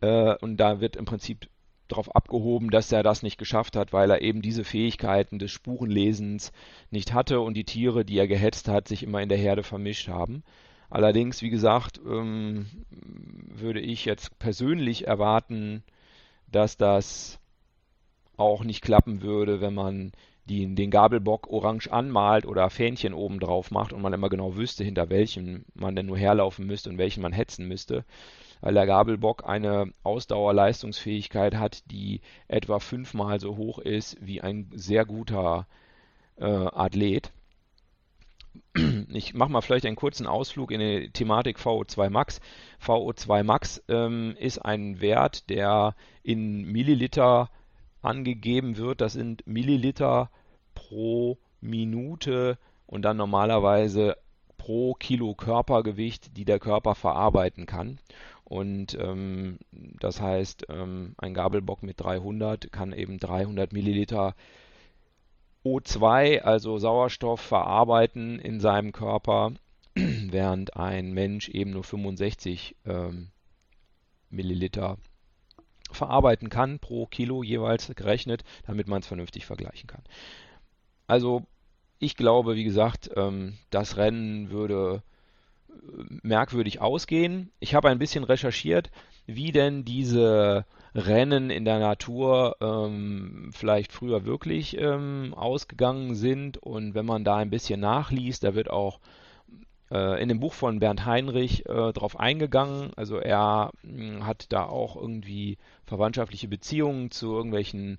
Äh, 0.00 0.36
und 0.40 0.58
da 0.58 0.80
wird 0.80 0.96
im 0.96 1.04
Prinzip 1.04 1.48
darauf 1.88 2.14
abgehoben, 2.14 2.70
dass 2.70 2.92
er 2.92 3.02
das 3.02 3.22
nicht 3.22 3.38
geschafft 3.38 3.76
hat, 3.76 3.92
weil 3.92 4.10
er 4.10 4.22
eben 4.22 4.42
diese 4.42 4.64
Fähigkeiten 4.64 5.38
des 5.38 5.50
Spurenlesens 5.50 6.52
nicht 6.90 7.12
hatte 7.12 7.40
und 7.40 7.54
die 7.54 7.64
Tiere, 7.64 8.04
die 8.04 8.18
er 8.18 8.28
gehetzt 8.28 8.68
hat, 8.68 8.88
sich 8.88 9.02
immer 9.02 9.20
in 9.22 9.28
der 9.28 9.38
Herde 9.38 9.62
vermischt 9.62 10.08
haben. 10.08 10.42
Allerdings, 10.90 11.42
wie 11.42 11.50
gesagt, 11.50 12.00
ähm, 12.06 12.66
würde 12.90 13.80
ich 13.80 14.04
jetzt 14.04 14.38
persönlich 14.38 15.06
erwarten, 15.06 15.82
dass 16.46 16.76
das 16.76 17.38
auch 18.36 18.64
nicht 18.64 18.82
klappen 18.82 19.22
würde, 19.22 19.60
wenn 19.60 19.74
man 19.74 20.12
die, 20.46 20.74
den 20.74 20.90
Gabelbock 20.90 21.48
orange 21.48 21.90
anmalt 21.90 22.46
oder 22.46 22.68
Fähnchen 22.70 23.14
oben 23.14 23.40
drauf 23.40 23.70
macht 23.70 23.92
und 23.92 24.02
man 24.02 24.12
immer 24.12 24.28
genau 24.28 24.56
wüsste, 24.56 24.84
hinter 24.84 25.08
welchem 25.08 25.64
man 25.74 25.96
denn 25.96 26.06
nur 26.06 26.18
herlaufen 26.18 26.66
müsste 26.66 26.90
und 26.90 26.98
welchen 26.98 27.22
man 27.22 27.32
hetzen 27.32 27.66
müsste. 27.66 28.04
Weil 28.60 28.74
der 28.74 28.86
Gabelbock 28.86 29.44
eine 29.46 29.92
Ausdauerleistungsfähigkeit 30.02 31.54
hat, 31.54 31.90
die 31.90 32.20
etwa 32.48 32.78
fünfmal 32.78 33.40
so 33.40 33.56
hoch 33.56 33.78
ist 33.78 34.16
wie 34.20 34.40
ein 34.40 34.70
sehr 34.74 35.04
guter 35.04 35.66
äh, 36.36 36.44
Athlet. 36.44 37.30
Ich 39.08 39.34
mache 39.34 39.50
mal 39.50 39.60
vielleicht 39.60 39.86
einen 39.86 39.96
kurzen 39.96 40.26
Ausflug 40.26 40.72
in 40.72 40.80
die 40.80 41.10
Thematik 41.10 41.58
VO2 41.58 42.10
Max. 42.10 42.40
VO2 42.84 43.44
Max 43.44 43.82
ähm, 43.88 44.34
ist 44.38 44.58
ein 44.58 45.00
Wert, 45.00 45.48
der 45.48 45.94
in 46.22 46.64
Milliliter 46.64 47.50
angegeben 48.04 48.76
wird. 48.76 49.00
Das 49.00 49.14
sind 49.14 49.46
Milliliter 49.46 50.30
pro 50.74 51.38
Minute 51.60 52.58
und 52.86 53.02
dann 53.02 53.16
normalerweise 53.16 54.16
pro 54.56 54.94
Kilo 54.94 55.34
Körpergewicht, 55.34 56.36
die 56.36 56.44
der 56.44 56.58
Körper 56.58 56.94
verarbeiten 56.94 57.66
kann. 57.66 57.98
Und 58.44 58.96
ähm, 59.00 59.58
das 59.72 60.20
heißt, 60.20 60.66
ähm, 60.68 61.14
ein 61.18 61.34
Gabelbock 61.34 61.82
mit 61.82 62.00
300 62.00 62.70
kann 62.70 62.92
eben 62.92 63.18
300 63.18 63.72
Milliliter 63.72 64.34
O2, 65.64 66.40
also 66.40 66.78
Sauerstoff, 66.78 67.40
verarbeiten 67.40 68.38
in 68.38 68.60
seinem 68.60 68.92
Körper, 68.92 69.52
während 69.94 70.76
ein 70.76 71.12
Mensch 71.12 71.48
eben 71.48 71.70
nur 71.70 71.84
65 71.84 72.76
ähm, 72.84 73.28
Milliliter 74.28 74.98
verarbeiten 75.90 76.48
kann 76.48 76.78
pro 76.78 77.06
Kilo 77.06 77.42
jeweils 77.42 77.92
gerechnet, 77.94 78.44
damit 78.66 78.88
man 78.88 79.00
es 79.00 79.06
vernünftig 79.06 79.46
vergleichen 79.46 79.86
kann. 79.86 80.02
Also 81.06 81.44
ich 81.98 82.16
glaube, 82.16 82.56
wie 82.56 82.64
gesagt, 82.64 83.10
ähm, 83.16 83.54
das 83.70 83.96
Rennen 83.96 84.50
würde 84.50 85.02
äh, 85.68 85.72
merkwürdig 86.22 86.80
ausgehen. 86.80 87.50
Ich 87.60 87.74
habe 87.74 87.88
ein 87.88 87.98
bisschen 87.98 88.24
recherchiert, 88.24 88.90
wie 89.26 89.52
denn 89.52 89.84
diese 89.84 90.66
Rennen 90.94 91.50
in 91.50 91.64
der 91.64 91.78
Natur 91.78 92.56
ähm, 92.60 93.50
vielleicht 93.52 93.92
früher 93.92 94.24
wirklich 94.24 94.76
ähm, 94.78 95.34
ausgegangen 95.34 96.14
sind. 96.14 96.58
Und 96.58 96.94
wenn 96.94 97.06
man 97.06 97.24
da 97.24 97.36
ein 97.36 97.50
bisschen 97.50 97.80
nachliest, 97.80 98.44
da 98.44 98.54
wird 98.54 98.70
auch 98.70 99.00
äh, 99.94 100.20
in 100.20 100.28
dem 100.28 100.40
Buch 100.40 100.52
von 100.52 100.80
Bernd 100.80 101.06
Heinrich 101.06 101.66
äh, 101.66 101.92
drauf 101.92 102.18
eingegangen. 102.18 102.90
Also 102.96 103.18
er 103.18 103.70
mh, 103.82 104.14
hm, 104.14 104.26
hat 104.26 104.52
da 104.52 104.64
auch 104.64 104.96
irgendwie 104.96 105.56
verwandtschaftliche 105.86 106.48
Beziehungen 106.48 107.10
zu 107.10 107.32
irgendwelchen 107.32 107.98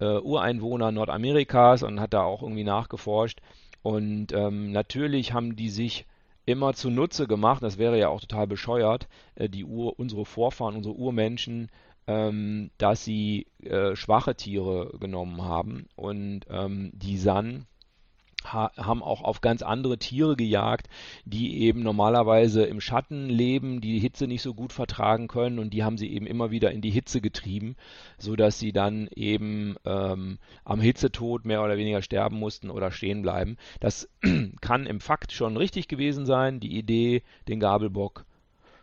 äh, 0.00 0.18
Ureinwohnern 0.18 0.94
Nordamerikas 0.94 1.82
und 1.82 2.00
hat 2.00 2.14
da 2.14 2.22
auch 2.22 2.42
irgendwie 2.42 2.64
nachgeforscht. 2.64 3.40
Und 3.82 4.32
ähm, 4.32 4.72
natürlich 4.72 5.32
haben 5.32 5.54
die 5.54 5.70
sich 5.70 6.06
immer 6.46 6.74
zunutze 6.74 7.26
gemacht, 7.26 7.62
das 7.62 7.78
wäre 7.78 7.98
ja 7.98 8.08
auch 8.08 8.20
total 8.20 8.46
bescheuert, 8.46 9.06
äh, 9.34 9.48
die 9.48 9.64
Ur, 9.64 9.98
unsere 9.98 10.24
Vorfahren, 10.24 10.76
unsere 10.76 10.94
Urmenschen 10.94 11.70
ähm, 12.06 12.70
dass 12.78 13.04
sie 13.04 13.46
äh, 13.62 13.96
schwache 13.96 14.34
Tiere 14.34 14.92
genommen 15.00 15.42
haben 15.42 15.86
und 15.96 16.42
ähm, 16.50 16.90
die 16.94 17.18
San 17.18 17.66
haben 18.44 19.02
auch 19.02 19.22
auf 19.22 19.40
ganz 19.40 19.62
andere 19.62 19.98
Tiere 19.98 20.36
gejagt, 20.36 20.88
die 21.24 21.62
eben 21.62 21.82
normalerweise 21.82 22.64
im 22.64 22.80
Schatten 22.80 23.28
leben, 23.28 23.80
die, 23.80 23.98
Hitze 23.98 24.26
nicht 24.26 24.42
so 24.42 24.54
gut 24.54 24.72
vertragen 24.72 25.26
können 25.26 25.58
und 25.58 25.70
die 25.70 25.82
haben 25.82 25.98
sie 25.98 26.12
eben 26.12 26.26
immer 26.26 26.50
wieder 26.50 26.70
in 26.70 26.80
die 26.80 26.90
Hitze 26.90 27.20
getrieben, 27.20 27.76
sodass 28.18 28.58
sie 28.58 28.72
dann 28.72 29.08
eben 29.14 29.76
ähm, 29.84 30.38
am 30.64 30.80
Hitzetod 30.80 31.44
mehr 31.44 31.62
oder 31.64 31.76
weniger 31.76 32.02
sterben 32.02 32.38
mussten 32.38 32.70
oder 32.70 32.90
stehen 32.90 33.22
bleiben. 33.22 33.56
Das 33.80 34.08
kann 34.60 34.86
im 34.86 35.00
Fakt 35.00 35.32
schon 35.32 35.56
richtig 35.56 35.88
gewesen 35.88 36.26
sein. 36.26 36.60
Die 36.60 36.76
Idee, 36.76 37.22
den 37.48 37.58
Gabelbock 37.58 38.26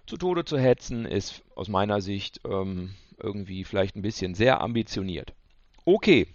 zu 0.06 0.18
Tode 0.18 0.44
zu 0.44 0.58
hetzen, 0.60 1.06
ist 1.06 1.44
aus 1.56 1.70
meiner 1.70 2.02
Sicht 2.02 2.42
ähm, 2.46 2.96
irgendwie 3.18 3.64
vielleicht 3.64 3.96
ein 3.96 4.02
bisschen 4.02 4.34
sehr 4.34 4.62
ambitioniert. 4.62 5.34
Okay, 5.86 6.28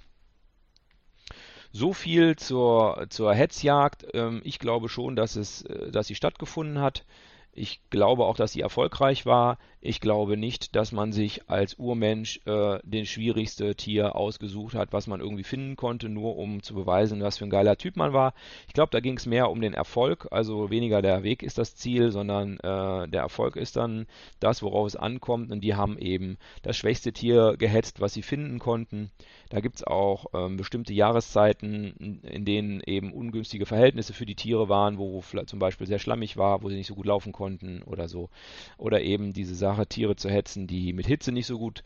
so 1.73 1.93
viel 1.93 2.37
zur, 2.37 3.07
zur 3.11 3.35
Hetzjagd. 3.35 4.07
Ähm, 4.15 4.41
ich 4.45 4.59
glaube 4.59 4.89
schon, 4.89 5.17
dass, 5.17 5.37
es, 5.37 5.63
äh, 5.63 5.91
dass 5.91 6.07
sie 6.07 6.15
stattgefunden 6.15 6.81
hat. 6.81 7.05
Ich 7.53 7.81
glaube 7.91 8.25
auch, 8.25 8.37
dass 8.37 8.53
sie 8.53 8.61
erfolgreich 8.61 9.27
war. 9.27 9.59
Ich 9.81 10.01
glaube 10.01 10.37
nicht, 10.37 10.75
dass 10.75 10.91
man 10.91 11.13
sich 11.13 11.49
als 11.49 11.75
Urmensch 11.75 12.41
äh, 12.47 12.81
den 12.83 13.07
schwierigste 13.07 13.77
Tier 13.77 14.17
ausgesucht 14.17 14.75
hat, 14.75 14.93
was 14.93 15.07
man 15.07 15.21
irgendwie 15.21 15.45
finden 15.45 15.77
konnte, 15.77 16.09
nur 16.09 16.37
um 16.37 16.65
zu 16.65 16.75
beweisen, 16.75 17.23
was 17.23 17.39
für 17.39 17.45
ein 17.45 17.51
geiler 17.51 17.77
Typ 17.77 17.97
man 17.97 18.13
war. 18.13 18.35
Ich 18.67 18.75
glaube, 18.75 18.91
da 18.91 18.99
ging 18.99 19.17
es 19.17 19.27
mehr 19.27 19.51
um 19.51 19.61
den 19.61 19.75
Erfolg, 19.75 20.27
also 20.33 20.71
weniger 20.71 21.01
der 21.01 21.23
Weg 21.23 21.45
ist 21.45 21.59
das 21.59 21.77
Ziel, 21.77 22.11
sondern 22.11 22.59
äh, 22.59 23.09
der 23.09 23.21
Erfolg 23.21 23.55
ist 23.55 23.77
dann 23.77 24.07
das, 24.41 24.63
worauf 24.63 24.89
es 24.89 24.97
ankommt. 24.97 25.53
Und 25.53 25.61
die 25.61 25.77
haben 25.77 25.97
eben 25.99 26.39
das 26.63 26.77
schwächste 26.77 27.13
Tier 27.13 27.57
gehetzt, 27.57 28.01
was 28.01 28.15
sie 28.15 28.23
finden 28.23 28.59
konnten. 28.59 29.13
Da 29.49 29.61
gibt 29.61 29.77
es 29.77 29.85
auch 29.85 30.27
ähm, 30.35 30.57
bestimmte 30.57 30.93
Jahreszeiten, 30.93 32.21
in 32.23 32.45
denen 32.45 32.83
eben 32.85 33.13
ungünstige 33.13 33.65
Verhältnisse 33.65 34.13
für 34.13 34.27
die 34.27 34.35
Tiere 34.35 34.69
waren, 34.69 34.99
wo 34.99 35.23
zum 35.47 35.59
Beispiel 35.59 35.87
sehr 35.87 35.99
schlammig 35.99 36.37
war, 36.37 36.63
wo 36.63 36.69
sie 36.69 36.77
nicht 36.77 36.89
so 36.89 36.95
gut 36.95 37.07
laufen 37.07 37.33
konnten 37.33 37.83
oder 37.83 38.09
so. 38.09 38.29
Oder 38.77 39.03
eben 39.03 39.33
diese 39.33 39.55
Sache, 39.69 39.87
Tiere 39.87 40.17
zu 40.17 40.31
hetzen, 40.31 40.67
die 40.67 40.93
mit 40.93 41.07
Hitze 41.07 41.31
nicht 41.31 41.47
so 41.47 41.59
gut 41.59 41.85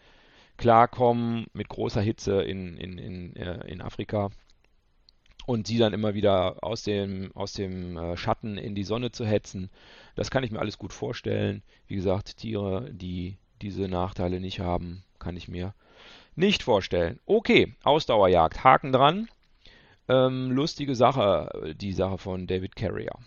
klarkommen, 0.57 1.47
mit 1.53 1.69
großer 1.69 2.01
Hitze 2.01 2.43
in, 2.43 2.77
in, 2.77 2.99
in, 2.99 3.37
äh, 3.37 3.67
in 3.67 3.81
Afrika. 3.81 4.31
Und 5.47 5.67
sie 5.67 5.79
dann 5.79 5.93
immer 5.93 6.15
wieder 6.15 6.63
aus 6.63 6.85
dem, 6.85 7.33
aus 7.35 7.53
dem 7.53 7.97
äh, 7.97 8.17
Schatten 8.17 8.59
in 8.59 8.77
die 8.77 8.85
Sonne 8.85 9.11
zu 9.11 9.27
hetzen. 9.27 9.71
Das 10.15 10.31
kann 10.31 10.45
ich 10.45 10.53
mir 10.53 10.61
alles 10.61 10.79
gut 10.79 10.93
vorstellen. 10.93 11.63
Wie 11.89 11.97
gesagt, 11.97 12.37
Tiere, 12.37 12.89
die 12.93 13.39
diese 13.61 13.89
Nachteile 13.89 14.39
nicht 14.39 14.61
haben, 14.61 15.03
kann 15.19 15.37
ich 15.37 15.49
mir 15.49 15.75
nicht 16.37 16.63
vorstellen. 16.63 17.19
Okay, 17.27 17.75
Ausdauerjagd, 17.83 18.63
Haken 18.63 18.93
dran. 18.93 19.29
Ähm, 20.09 20.53
lustige 20.53 20.95
Sache, 20.95 21.75
die 21.77 21.93
Sache 21.93 22.19
von 22.19 22.47
David 22.47 22.77
Carrier. 22.77 23.19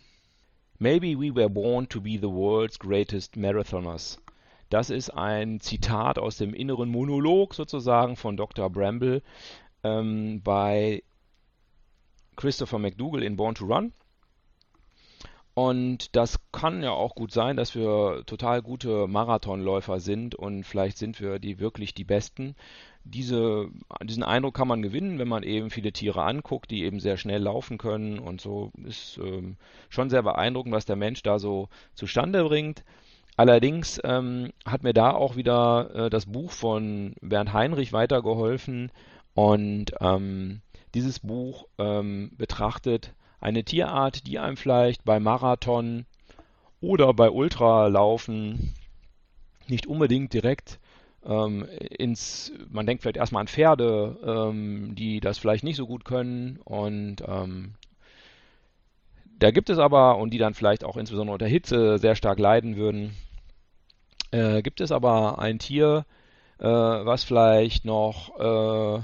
Maybe 0.79 1.15
we 1.15 1.33
were 1.33 1.49
born 1.49 1.87
to 1.89 1.99
be 2.01 2.17
the 2.17 2.29
world's 2.29 2.77
greatest 2.77 3.35
marathoners. 3.35 4.19
Das 4.69 4.89
ist 4.89 5.09
ein 5.11 5.59
Zitat 5.59 6.17
aus 6.17 6.37
dem 6.37 6.53
inneren 6.53 6.89
Monolog 6.89 7.53
sozusagen 7.53 8.15
von 8.15 8.37
Dr. 8.37 8.69
Bramble 8.69 9.21
ähm, 9.83 10.41
bei 10.43 11.03
Christopher 12.35 12.79
McDougall 12.79 13.23
in 13.23 13.35
Born 13.35 13.55
to 13.55 13.65
Run. 13.65 13.93
Und 15.55 16.17
das 16.17 16.37
kann 16.51 16.83
ja 16.83 16.91
auch 16.91 17.15
gut 17.15 17.31
sein, 17.31 17.55
dass 17.55 17.75
wir 17.75 18.23
total 18.25 18.61
gute 18.61 19.07
Marathonläufer 19.07 20.01
sind 20.01 20.35
und 20.35 20.65
vielleicht 20.65 20.97
sind 20.97 21.21
wir 21.21 21.39
die 21.39 21.59
wirklich 21.59 21.93
die 21.93 22.03
Besten. 22.03 22.55
Diese, 23.05 23.69
diesen 24.03 24.23
Eindruck 24.23 24.53
kann 24.53 24.67
man 24.67 24.81
gewinnen, 24.81 25.17
wenn 25.17 25.29
man 25.29 25.43
eben 25.43 25.69
viele 25.69 25.93
Tiere 25.93 26.23
anguckt, 26.23 26.71
die 26.71 26.83
eben 26.83 26.99
sehr 26.99 27.15
schnell 27.15 27.41
laufen 27.41 27.77
können 27.77 28.19
und 28.19 28.41
so 28.41 28.73
ist 28.83 29.17
ähm, 29.23 29.55
schon 29.87 30.09
sehr 30.09 30.23
beeindruckend, 30.23 30.75
was 30.75 30.85
der 30.85 30.97
Mensch 30.97 31.23
da 31.23 31.39
so 31.39 31.69
zustande 31.93 32.43
bringt. 32.43 32.83
Allerdings 33.37 33.99
ähm, 34.03 34.51
hat 34.65 34.83
mir 34.83 34.93
da 34.93 35.11
auch 35.11 35.35
wieder 35.35 35.89
äh, 35.93 36.09
das 36.09 36.25
Buch 36.25 36.51
von 36.51 37.15
Bernd 37.21 37.51
Heinrich 37.51 37.91
weitergeholfen 37.91 38.91
und 39.33 39.93
ähm, 39.99 40.61
dieses 40.93 41.19
Buch 41.19 41.67
ähm, 41.77 42.31
betrachtet 42.37 43.13
eine 43.41 43.65
Tierart, 43.65 44.25
die 44.27 44.39
einem 44.39 44.55
vielleicht 44.55 45.03
bei 45.03 45.19
Marathon 45.19 46.05
oder 46.79 47.13
bei 47.13 47.29
Ultralaufen 47.29 48.73
nicht 49.67 49.87
unbedingt 49.87 50.31
direkt 50.33 50.79
ähm, 51.25 51.67
ins, 51.79 52.53
man 52.69 52.85
denkt 52.85 53.01
vielleicht 53.01 53.17
erstmal 53.17 53.41
an 53.41 53.47
Pferde, 53.47 54.17
ähm, 54.23 54.95
die 54.95 55.19
das 55.19 55.37
vielleicht 55.37 55.65
nicht 55.65 55.75
so 55.75 55.87
gut 55.87 56.05
können 56.05 56.59
und 56.63 57.17
ähm, 57.27 57.73
da 59.37 59.51
gibt 59.51 59.69
es 59.69 59.79
aber, 59.79 60.17
und 60.17 60.31
die 60.31 60.37
dann 60.37 60.53
vielleicht 60.53 60.85
auch 60.85 60.95
insbesondere 60.95 61.33
unter 61.33 61.47
Hitze 61.47 61.97
sehr 61.97 62.15
stark 62.15 62.39
leiden 62.39 62.77
würden, 62.77 63.13
äh, 64.35 64.61
gibt 64.61 64.81
es 64.81 64.91
aber 64.91 65.39
ein 65.39 65.59
Tier, 65.59 66.05
äh, 66.59 66.65
was 66.65 67.23
vielleicht 67.23 67.85
noch 67.85 68.37
äh, 68.37 69.01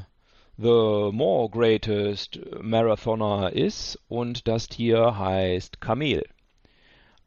The 0.57 1.11
More 1.11 1.49
Greatest 1.49 2.39
Marathoner 2.61 3.53
ist 3.53 3.97
und 4.09 4.47
das 4.47 4.67
Tier 4.67 5.17
heißt 5.17 5.79
Kamel. 5.79 6.23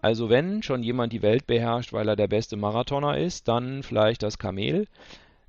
Also 0.00 0.28
wenn 0.28 0.62
schon 0.62 0.82
jemand 0.82 1.14
die 1.14 1.23
Welt 1.23 1.46
beherrscht, 1.46 1.94
weil 1.94 2.08
er 2.08 2.16
der 2.16 2.28
beste 2.28 2.56
Marathoner 2.56 3.16
ist, 3.16 3.49
dann 3.49 3.82
vielleicht 3.82 4.23
das 4.23 4.38
Kamel. 4.38 4.87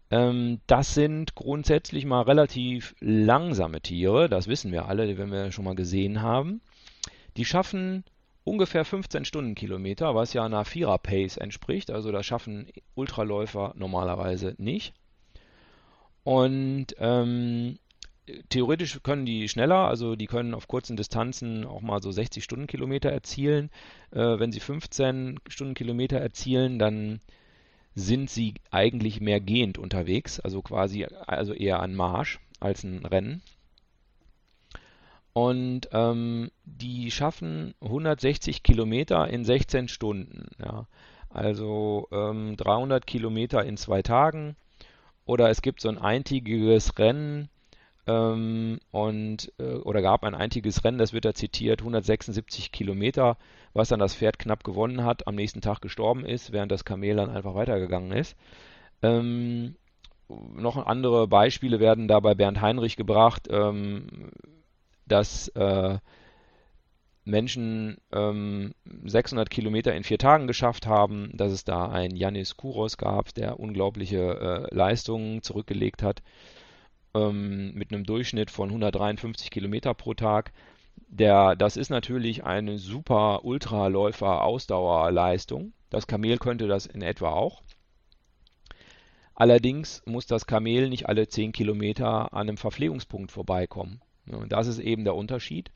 Ähm, 0.09 0.61
das 0.65 0.93
sind 0.93 1.35
grundsätzlich 1.35 2.05
mal 2.05 2.21
relativ 2.21 2.95
langsame 3.01 3.81
Tiere, 3.81 4.29
das 4.29 4.47
wissen 4.47 4.71
wir 4.71 4.87
alle, 4.87 5.07
die 5.07 5.17
wir 5.17 5.51
schon 5.51 5.65
mal 5.65 5.75
gesehen 5.75 6.21
haben. 6.21 6.61
Die 7.35 7.43
schaffen 7.43 8.05
ungefähr 8.45 8.85
15 8.85 9.25
Stundenkilometer, 9.25 10.15
was 10.15 10.31
ja 10.31 10.45
einer 10.45 10.63
Vierer-Pace 10.63 11.35
entspricht. 11.37 11.91
Also 11.91 12.13
das 12.13 12.25
schaffen 12.25 12.67
Ultraläufer 12.93 13.73
normalerweise 13.75 14.55
nicht. 14.57 14.93
Und 16.23 16.95
ähm, 16.99 17.77
theoretisch 18.49 19.01
können 19.03 19.25
die 19.25 19.49
schneller, 19.49 19.87
also 19.87 20.15
die 20.15 20.27
können 20.27 20.53
auf 20.53 20.67
kurzen 20.67 20.95
Distanzen 20.95 21.65
auch 21.65 21.81
mal 21.81 22.01
so 22.01 22.11
60 22.11 22.43
Stundenkilometer 22.43 23.11
erzielen. 23.11 23.69
Äh, 24.11 24.39
wenn 24.39 24.51
sie 24.51 24.59
15 24.59 25.39
Stundenkilometer 25.49 26.17
erzielen, 26.19 26.79
dann 26.79 27.19
sind 27.95 28.29
sie 28.29 28.55
eigentlich 28.71 29.21
mehr 29.21 29.39
gehend 29.39 29.77
unterwegs, 29.77 30.39
also 30.39 30.61
quasi 30.61 31.05
also 31.05 31.53
eher 31.53 31.81
ein 31.81 31.95
Marsch 31.95 32.39
als 32.59 32.83
ein 32.83 33.05
Rennen. 33.05 33.41
Und 35.35 35.89
ähm, 35.91 36.49
die 36.63 37.11
schaffen 37.11 37.73
160 37.81 38.63
Kilometer 38.63 39.27
in 39.27 39.43
16 39.43 39.89
Stunden. 39.89 40.45
Ja. 40.63 40.87
Also 41.29 42.07
ähm, 42.13 42.55
300 42.55 43.05
Kilometer 43.05 43.65
in 43.65 43.75
zwei 43.75 44.01
Tagen 44.01 44.55
oder 45.25 45.49
es 45.49 45.61
gibt 45.61 45.81
so 45.81 45.89
ein 45.89 45.97
eintägiges 45.97 46.97
Rennen 46.97 47.49
ähm, 48.07 48.79
und 48.91 49.51
äh, 49.59 49.73
oder 49.73 50.01
gab 50.01 50.23
ein 50.23 50.35
eintägiges 50.35 50.85
Rennen, 50.85 50.99
das 50.99 51.11
wird 51.11 51.25
da 51.25 51.33
zitiert, 51.33 51.81
176 51.81 52.71
Kilometer, 52.71 53.35
was 53.73 53.89
dann 53.89 53.99
das 53.99 54.15
Pferd 54.15 54.39
knapp 54.39 54.63
gewonnen 54.63 55.03
hat, 55.03 55.27
am 55.27 55.35
nächsten 55.35 55.59
Tag 55.59 55.81
gestorben 55.81 56.23
ist, 56.23 56.53
während 56.53 56.71
das 56.71 56.85
Kamel 56.85 57.17
dann 57.17 57.29
einfach 57.29 57.55
weitergegangen 57.55 58.13
ist. 58.13 58.37
Ähm, 59.01 59.75
noch 60.29 60.77
andere 60.77 61.27
Beispiele 61.27 61.81
werden 61.81 62.07
da 62.07 62.21
bei 62.21 62.35
Bernd 62.35 62.61
Heinrich 62.61 62.95
gebracht, 62.95 63.49
ähm, 63.51 64.31
dass 65.05 65.49
äh, 65.49 65.99
Menschen 67.25 67.97
ähm, 68.11 68.73
600 69.03 69.49
Kilometer 69.49 69.95
in 69.95 70.03
vier 70.03 70.19
Tagen 70.19 70.45
geschafft 70.47 70.85
haben, 70.85 71.31
dass 71.33 71.51
es 71.51 71.65
da 71.65 71.89
einen 71.89 72.15
Yannis 72.15 72.55
Kouros 72.55 72.97
gab, 72.97 73.33
der 73.33 73.59
unglaubliche 73.59 74.67
äh, 74.71 74.73
Leistungen 74.73 75.41
zurückgelegt 75.41 76.03
hat, 76.03 76.21
ähm, 77.15 77.73
mit 77.73 77.91
einem 77.91 78.03
Durchschnitt 78.03 78.51
von 78.51 78.69
153 78.69 79.49
Kilometer 79.49 79.95
pro 79.95 80.13
Tag. 80.13 80.53
Der, 81.07 81.55
das 81.55 81.77
ist 81.77 81.89
natürlich 81.89 82.43
eine 82.43 82.77
super 82.77 83.43
Ultraläufer-Ausdauerleistung. 83.43 85.73
Das 85.89 86.05
Kamel 86.07 86.37
könnte 86.37 86.67
das 86.67 86.85
in 86.85 87.01
etwa 87.01 87.31
auch. 87.31 87.63
Allerdings 89.33 90.03
muss 90.05 90.27
das 90.27 90.45
Kamel 90.45 90.89
nicht 90.89 91.09
alle 91.09 91.27
10 91.27 91.51
Kilometer 91.51 92.31
an 92.33 92.47
einem 92.47 92.57
Verpflegungspunkt 92.57 93.31
vorbeikommen. 93.31 93.99
Und 94.31 94.51
das 94.51 94.67
ist 94.67 94.79
eben 94.79 95.03
der 95.03 95.15
Unterschied. 95.15 95.71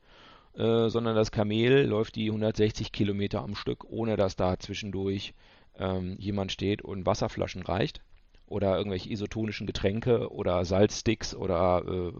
Äh, 0.56 0.88
sondern 0.88 1.14
das 1.14 1.30
Kamel 1.30 1.86
läuft 1.86 2.16
die 2.16 2.26
160 2.26 2.90
Kilometer 2.90 3.42
am 3.42 3.54
Stück, 3.54 3.84
ohne 3.88 4.16
dass 4.16 4.34
da 4.34 4.58
zwischendurch 4.58 5.32
ähm, 5.78 6.16
jemand 6.18 6.50
steht 6.50 6.82
und 6.82 7.06
Wasserflaschen 7.06 7.62
reicht 7.62 8.02
oder 8.48 8.76
irgendwelche 8.76 9.10
isotonischen 9.10 9.68
Getränke 9.68 10.32
oder 10.32 10.64
Salzsticks 10.64 11.36
oder 11.36 11.84
äh, 11.86 12.12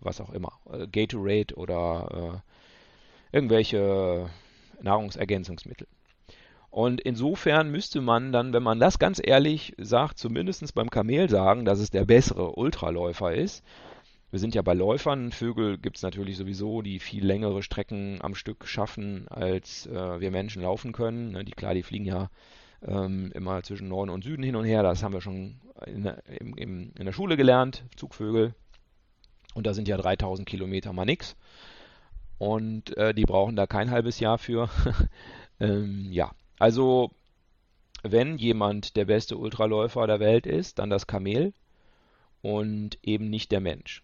was 0.00 0.20
auch 0.20 0.30
immer, 0.30 0.52
äh, 0.70 0.86
Gatorade 0.86 1.54
oder 1.54 2.42
irgendwelche 3.32 4.28
Nahrungsergänzungsmittel. 4.82 5.86
Und 6.70 7.00
insofern 7.00 7.70
müsste 7.70 8.02
man 8.02 8.32
dann, 8.32 8.52
wenn 8.52 8.62
man 8.62 8.80
das 8.80 8.98
ganz 8.98 9.20
ehrlich 9.22 9.74
sagt, 9.78 10.18
zumindest 10.18 10.74
beim 10.74 10.90
Kamel 10.90 11.30
sagen, 11.30 11.64
dass 11.64 11.80
es 11.80 11.90
der 11.90 12.04
bessere 12.04 12.52
Ultraläufer 12.56 13.32
ist, 13.34 13.64
Wir 14.32 14.38
sind 14.38 14.54
ja 14.54 14.62
bei 14.62 14.72
Läufern. 14.72 15.30
Vögel 15.30 15.76
gibt 15.76 15.98
es 15.98 16.02
natürlich 16.02 16.38
sowieso, 16.38 16.80
die 16.80 17.00
viel 17.00 17.22
längere 17.22 17.62
Strecken 17.62 18.18
am 18.22 18.34
Stück 18.34 18.66
schaffen, 18.66 19.28
als 19.28 19.86
äh, 19.86 20.20
wir 20.20 20.30
Menschen 20.30 20.62
laufen 20.62 20.92
können. 20.92 21.32
Ne, 21.32 21.44
die, 21.44 21.52
klar, 21.52 21.74
die 21.74 21.82
fliegen 21.82 22.06
ja 22.06 22.30
ähm, 22.80 23.30
immer 23.34 23.62
zwischen 23.62 23.88
Norden 23.88 24.08
und 24.08 24.24
Süden 24.24 24.42
hin 24.42 24.56
und 24.56 24.64
her. 24.64 24.82
Das 24.82 25.02
haben 25.02 25.12
wir 25.12 25.20
schon 25.20 25.60
in 25.84 26.04
der, 26.04 26.22
in, 26.28 26.92
in 26.92 27.04
der 27.04 27.12
Schule 27.12 27.36
gelernt, 27.36 27.84
Zugvögel. 27.94 28.54
Und 29.52 29.66
da 29.66 29.74
sind 29.74 29.86
ja 29.86 29.98
3000 29.98 30.48
Kilometer 30.48 30.94
mal 30.94 31.04
nix. 31.04 31.36
Und 32.38 32.96
äh, 32.96 33.12
die 33.12 33.26
brauchen 33.26 33.54
da 33.54 33.66
kein 33.66 33.90
halbes 33.90 34.18
Jahr 34.18 34.38
für. 34.38 34.70
ähm, 35.60 36.06
ja, 36.10 36.30
also 36.58 37.10
wenn 38.02 38.38
jemand 38.38 38.96
der 38.96 39.04
beste 39.04 39.36
Ultraläufer 39.36 40.06
der 40.06 40.20
Welt 40.20 40.46
ist, 40.46 40.78
dann 40.78 40.88
das 40.88 41.06
Kamel 41.06 41.52
und 42.40 42.98
eben 43.02 43.28
nicht 43.28 43.52
der 43.52 43.60
Mensch. 43.60 44.02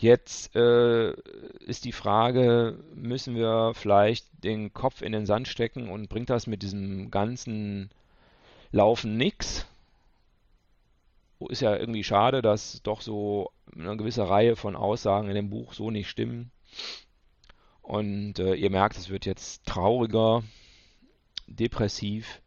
Jetzt 0.00 0.54
äh, 0.54 1.10
ist 1.66 1.84
die 1.84 1.90
Frage, 1.90 2.78
müssen 2.94 3.34
wir 3.34 3.72
vielleicht 3.74 4.28
den 4.44 4.72
Kopf 4.72 5.02
in 5.02 5.10
den 5.10 5.26
Sand 5.26 5.48
stecken 5.48 5.90
und 5.90 6.08
bringt 6.08 6.30
das 6.30 6.46
mit 6.46 6.62
diesem 6.62 7.10
ganzen 7.10 7.90
Laufen 8.70 9.16
nichts? 9.16 9.66
Ist 11.48 11.62
ja 11.62 11.76
irgendwie 11.76 12.04
schade, 12.04 12.42
dass 12.42 12.80
doch 12.84 13.00
so 13.00 13.50
eine 13.74 13.96
gewisse 13.96 14.28
Reihe 14.28 14.54
von 14.54 14.76
Aussagen 14.76 15.28
in 15.28 15.34
dem 15.34 15.50
Buch 15.50 15.72
so 15.72 15.90
nicht 15.90 16.08
stimmen. 16.08 16.52
Und 17.82 18.38
äh, 18.38 18.54
ihr 18.54 18.70
merkt, 18.70 18.98
es 18.98 19.08
wird 19.08 19.26
jetzt 19.26 19.66
trauriger, 19.66 20.44
depressiv. 21.48 22.40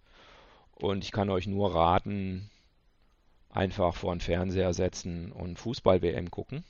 Und 0.76 1.04
ich 1.04 1.12
kann 1.12 1.30
euch 1.30 1.48
nur 1.48 1.76
raten, 1.76 2.50
einfach 3.50 3.94
vor 3.94 4.16
den 4.16 4.22
Fernseher 4.22 4.74
setzen 4.74 5.34
und 5.34 5.60
Fußball-WM 5.60 6.32
gucken 6.32 6.64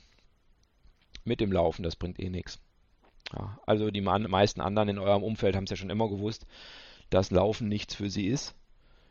mit 1.24 1.40
dem 1.40 1.52
Laufen, 1.52 1.82
das 1.82 1.96
bringt 1.96 2.20
eh 2.20 2.30
nichts. 2.30 2.60
Ja, 3.32 3.58
also 3.66 3.90
die 3.90 4.00
meisten 4.00 4.60
anderen 4.60 4.88
in 4.88 4.98
eurem 4.98 5.22
Umfeld 5.22 5.56
haben 5.56 5.64
es 5.64 5.70
ja 5.70 5.76
schon 5.76 5.90
immer 5.90 6.08
gewusst, 6.08 6.46
dass 7.10 7.30
Laufen 7.30 7.68
nichts 7.68 7.94
für 7.94 8.10
sie 8.10 8.26
ist. 8.26 8.54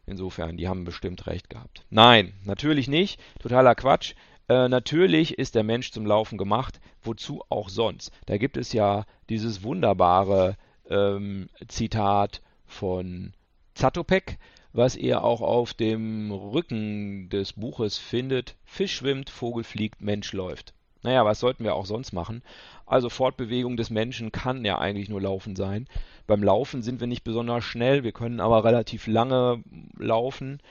Insofern, 0.05 0.57
die 0.57 0.67
haben 0.67 0.83
bestimmt 0.83 1.27
recht 1.27 1.49
gehabt. 1.49 1.85
Nein, 1.89 2.33
natürlich 2.43 2.87
nicht. 2.87 3.19
Totaler 3.39 3.75
Quatsch. 3.75 4.13
Äh, 4.49 4.67
natürlich 4.67 5.37
ist 5.37 5.55
der 5.55 5.63
Mensch 5.63 5.91
zum 5.91 6.05
Laufen 6.05 6.37
gemacht. 6.37 6.81
Wozu 7.03 7.43
auch 7.49 7.69
sonst? 7.69 8.11
Da 8.25 8.37
gibt 8.37 8.57
es 8.57 8.73
ja 8.73 9.05
dieses 9.29 9.63
wunderbare 9.63 10.57
ähm, 10.89 11.49
Zitat 11.67 12.41
von 12.65 13.33
Zatopek, 13.75 14.37
was 14.73 14.95
ihr 14.95 15.23
auch 15.23 15.41
auf 15.41 15.73
dem 15.73 16.31
Rücken 16.31 17.29
des 17.29 17.53
Buches 17.53 17.97
findet. 17.97 18.55
Fisch 18.65 18.95
schwimmt, 18.95 19.29
Vogel 19.29 19.63
fliegt, 19.63 20.01
Mensch 20.01 20.33
läuft. 20.33 20.73
Naja, 21.03 21.25
was 21.25 21.39
sollten 21.39 21.63
wir 21.63 21.75
auch 21.75 21.85
sonst 21.85 22.13
machen? 22.13 22.43
Also 22.85 23.09
Fortbewegung 23.09 23.77
des 23.77 23.89
Menschen 23.89 24.31
kann 24.31 24.63
ja 24.65 24.77
eigentlich 24.77 25.09
nur 25.09 25.21
Laufen 25.21 25.55
sein. 25.55 25.87
Beim 26.27 26.43
Laufen 26.43 26.81
sind 26.83 26.99
wir 26.99 27.07
nicht 27.07 27.23
besonders 27.23 27.63
schnell, 27.63 28.03
wir 28.03 28.11
können 28.11 28.39
aber 28.39 28.63
relativ 28.63 29.07
lange 29.07 29.63
laufen. 29.97 30.61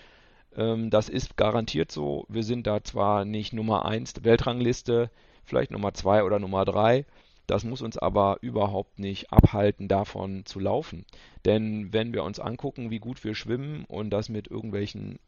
Ähm, 0.56 0.90
das 0.90 1.08
ist 1.08 1.36
garantiert 1.36 1.90
so. 1.90 2.26
Wir 2.28 2.44
sind 2.44 2.66
da 2.66 2.82
zwar 2.82 3.24
nicht 3.24 3.52
Nummer 3.52 3.84
1 3.86 4.24
Weltrangliste, 4.24 5.10
vielleicht 5.44 5.70
Nummer 5.70 5.94
2 5.94 6.24
oder 6.24 6.38
Nummer 6.38 6.64
3. 6.64 7.04
Das 7.46 7.64
muss 7.64 7.82
uns 7.82 7.98
aber 7.98 8.38
überhaupt 8.42 9.00
nicht 9.00 9.32
abhalten, 9.32 9.88
davon 9.88 10.46
zu 10.46 10.60
laufen. 10.60 11.04
Denn 11.44 11.92
wenn 11.92 12.12
wir 12.12 12.22
uns 12.22 12.38
angucken, 12.38 12.90
wie 12.90 13.00
gut 13.00 13.24
wir 13.24 13.34
schwimmen 13.34 13.84
und 13.86 14.10
das 14.10 14.28
mit 14.28 14.46
irgendwelchen 14.48 15.18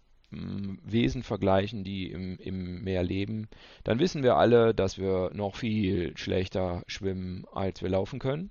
Wesen 0.84 1.22
vergleichen, 1.22 1.84
die 1.84 2.10
im, 2.10 2.38
im 2.38 2.82
Meer 2.82 3.02
leben, 3.02 3.48
dann 3.84 3.98
wissen 3.98 4.22
wir 4.22 4.36
alle, 4.36 4.74
dass 4.74 4.98
wir 4.98 5.30
noch 5.34 5.56
viel 5.56 6.16
schlechter 6.16 6.82
schwimmen, 6.86 7.44
als 7.52 7.82
wir 7.82 7.90
laufen 7.90 8.18
können. 8.18 8.50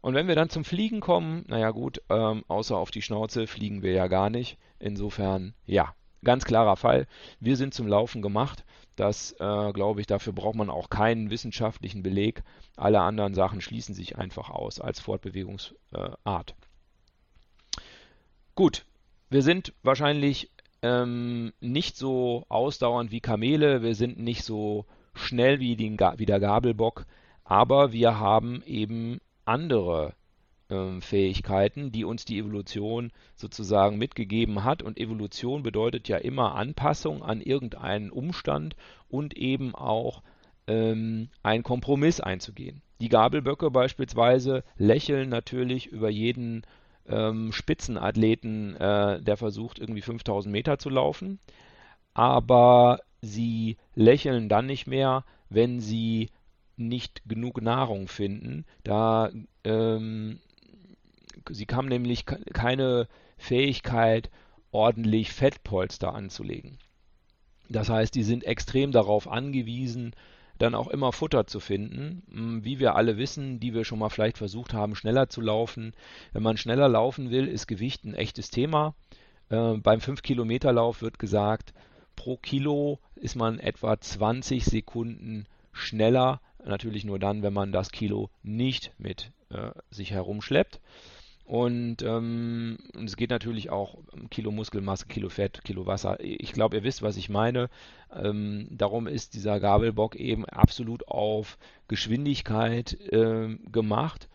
Und 0.00 0.14
wenn 0.14 0.28
wir 0.28 0.34
dann 0.34 0.50
zum 0.50 0.64
Fliegen 0.64 1.00
kommen, 1.00 1.44
naja 1.48 1.70
gut, 1.70 2.02
ähm, 2.10 2.44
außer 2.48 2.76
auf 2.76 2.90
die 2.90 3.00
Schnauze 3.00 3.46
fliegen 3.46 3.82
wir 3.82 3.92
ja 3.92 4.06
gar 4.06 4.28
nicht. 4.28 4.58
Insofern, 4.78 5.54
ja, 5.64 5.94
ganz 6.22 6.44
klarer 6.44 6.76
Fall. 6.76 7.06
Wir 7.40 7.56
sind 7.56 7.72
zum 7.72 7.86
Laufen 7.86 8.20
gemacht. 8.20 8.64
Das 8.96 9.32
äh, 9.40 9.72
glaube 9.72 10.00
ich, 10.00 10.06
dafür 10.06 10.32
braucht 10.32 10.56
man 10.56 10.70
auch 10.70 10.90
keinen 10.90 11.30
wissenschaftlichen 11.30 12.02
Beleg. 12.02 12.42
Alle 12.76 13.00
anderen 13.00 13.34
Sachen 13.34 13.60
schließen 13.60 13.94
sich 13.94 14.18
einfach 14.18 14.50
aus 14.50 14.80
als 14.80 15.00
Fortbewegungsart. 15.00 16.50
Äh, 16.50 16.54
Gut, 18.54 18.84
wir 19.30 19.42
sind 19.42 19.72
wahrscheinlich 19.82 20.50
ähm, 20.84 21.54
nicht 21.60 21.96
so 21.96 22.44
ausdauernd 22.50 23.10
wie 23.10 23.20
Kamele, 23.20 23.82
wir 23.82 23.94
sind 23.94 24.18
nicht 24.18 24.44
so 24.44 24.84
schnell 25.14 25.58
wie, 25.58 25.76
den, 25.76 25.98
wie 26.18 26.26
der 26.26 26.40
Gabelbock, 26.40 27.06
aber 27.42 27.92
wir 27.92 28.18
haben 28.20 28.62
eben 28.66 29.18
andere 29.46 30.12
ähm, 30.68 31.00
Fähigkeiten, 31.00 31.90
die 31.90 32.04
uns 32.04 32.26
die 32.26 32.38
Evolution 32.38 33.12
sozusagen 33.34 33.96
mitgegeben 33.96 34.62
hat. 34.62 34.82
Und 34.82 34.98
Evolution 34.98 35.62
bedeutet 35.62 36.06
ja 36.06 36.18
immer 36.18 36.54
Anpassung 36.54 37.22
an 37.22 37.40
irgendeinen 37.40 38.10
Umstand 38.10 38.76
und 39.08 39.38
eben 39.38 39.74
auch 39.74 40.22
ähm, 40.66 41.30
einen 41.42 41.62
Kompromiss 41.62 42.20
einzugehen. 42.20 42.82
Die 43.00 43.08
Gabelböcke 43.08 43.70
beispielsweise 43.70 44.64
lächeln 44.76 45.30
natürlich 45.30 45.86
über 45.86 46.10
jeden 46.10 46.62
ähm, 47.08 47.52
Spitzenathleten, 47.52 48.76
äh, 48.76 49.20
der 49.20 49.36
versucht 49.36 49.78
irgendwie 49.78 50.02
5000 50.02 50.52
Meter 50.52 50.78
zu 50.78 50.90
laufen, 50.90 51.38
aber 52.14 53.00
sie 53.22 53.76
lächeln 53.94 54.48
dann 54.48 54.66
nicht 54.66 54.86
mehr, 54.86 55.24
wenn 55.48 55.80
sie 55.80 56.30
nicht 56.76 57.22
genug 57.26 57.62
Nahrung 57.62 58.08
finden. 58.08 58.64
Da 58.82 59.30
ähm, 59.64 60.40
sie 61.50 61.66
haben 61.72 61.88
nämlich 61.88 62.26
keine 62.26 63.08
Fähigkeit, 63.36 64.30
ordentlich 64.72 65.32
Fettpolster 65.32 66.14
anzulegen. 66.14 66.78
Das 67.68 67.88
heißt, 67.88 68.14
die 68.14 68.22
sind 68.22 68.44
extrem 68.44 68.92
darauf 68.92 69.28
angewiesen, 69.28 70.14
dann 70.58 70.74
auch 70.74 70.88
immer 70.88 71.12
Futter 71.12 71.46
zu 71.46 71.60
finden. 71.60 72.22
Hm, 72.30 72.64
wie 72.64 72.78
wir 72.78 72.94
alle 72.94 73.16
wissen, 73.16 73.60
die 73.60 73.74
wir 73.74 73.84
schon 73.84 73.98
mal 73.98 74.08
vielleicht 74.08 74.38
versucht 74.38 74.72
haben, 74.72 74.94
schneller 74.94 75.28
zu 75.28 75.40
laufen. 75.40 75.92
Wenn 76.32 76.42
man 76.42 76.56
schneller 76.56 76.88
laufen 76.88 77.30
will, 77.30 77.48
ist 77.48 77.66
Gewicht 77.66 78.04
ein 78.04 78.14
echtes 78.14 78.50
Thema. 78.50 78.94
Äh, 79.48 79.74
beim 79.74 80.00
5-Kilometer-Lauf 80.00 81.02
wird 81.02 81.18
gesagt, 81.18 81.74
pro 82.16 82.36
Kilo 82.36 82.98
ist 83.14 83.36
man 83.36 83.58
etwa 83.58 84.00
20 84.00 84.64
Sekunden 84.64 85.46
schneller. 85.72 86.40
Natürlich 86.64 87.04
nur 87.04 87.18
dann, 87.18 87.42
wenn 87.42 87.52
man 87.52 87.72
das 87.72 87.90
Kilo 87.90 88.30
nicht 88.42 88.92
mit 88.98 89.32
äh, 89.50 89.70
sich 89.90 90.12
herumschleppt. 90.12 90.80
Und 91.44 92.02
ähm, 92.02 92.78
es 93.04 93.16
geht 93.16 93.28
natürlich 93.28 93.68
auch 93.68 93.98
um 94.12 94.30
Kilo 94.30 94.50
Muskelmasse, 94.50 95.06
Kilo 95.06 95.28
Fett, 95.28 95.62
Kilo 95.64 95.86
Wasser. 95.86 96.18
Ich 96.20 96.52
glaube, 96.52 96.76
ihr 96.76 96.84
wisst, 96.84 97.02
was 97.02 97.18
ich 97.18 97.28
meine. 97.28 97.68
Ähm, 98.14 98.66
darum 98.70 99.06
ist 99.06 99.34
dieser 99.34 99.60
Gabelbock 99.60 100.16
eben 100.16 100.46
absolut 100.46 101.06
auf 101.08 101.58
Geschwindigkeit 101.86 102.98
äh, 103.12 103.56
gemacht. 103.70 104.28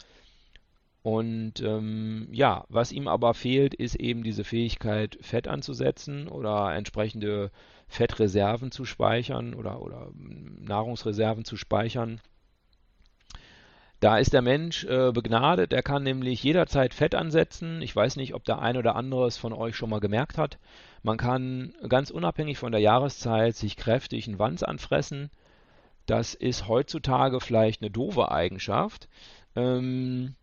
Und 1.02 1.62
ähm, 1.62 2.28
ja, 2.32 2.66
was 2.70 2.92
ihm 2.92 3.08
aber 3.08 3.34
fehlt, 3.34 3.74
ist 3.74 3.96
eben 3.96 4.22
diese 4.22 4.44
Fähigkeit, 4.44 5.18
Fett 5.22 5.48
anzusetzen 5.48 6.28
oder 6.28 6.76
entsprechende 6.76 7.52
Fettreserven 7.88 8.70
zu 8.72 8.86
speichern 8.86 9.56
oder, 9.56 9.82
oder 9.82 10.12
Nahrungsreserven 10.14 11.46
zu 11.46 11.58
speichern. 11.58 12.22
Da 14.00 14.18
ist 14.18 14.32
der 14.32 14.42
Mensch 14.42 14.86
äh, 14.86 15.12
begnadet, 15.12 15.74
er 15.74 15.84
kann 15.84 16.04
nämlich 16.04 16.42
jederzeit 16.42 16.94
Fett 16.94 17.16
ansetzen. 17.16 17.82
Ich 17.82 17.94
weiß 17.94 18.16
nicht, 18.16 18.34
ob 18.34 18.46
der 18.46 18.60
ein 18.60 18.78
oder 18.78 18.96
andere 18.96 19.28
es 19.28 19.38
von 19.38 19.52
euch 19.52 19.76
schon 19.76 19.90
mal 19.90 20.00
gemerkt 20.00 20.38
hat. 20.38 20.58
Man 21.04 21.18
kann 21.18 21.74
ganz 21.88 22.10
unabhängig 22.10 22.58
von 22.58 22.72
der 22.72 22.82
Jahreszeit 22.82 23.56
sich 23.56 23.76
kräftig 23.76 24.28
einen 24.28 24.40
Wanz 24.40 24.64
anfressen. 24.64 25.30
Das 26.06 26.34
ist 26.34 26.68
heutzutage 26.68 27.42
vielleicht 27.42 27.82
eine 27.82 27.92
doofe 27.92 28.32
Eigenschaft. 28.32 29.10
Ähm, 29.56 30.36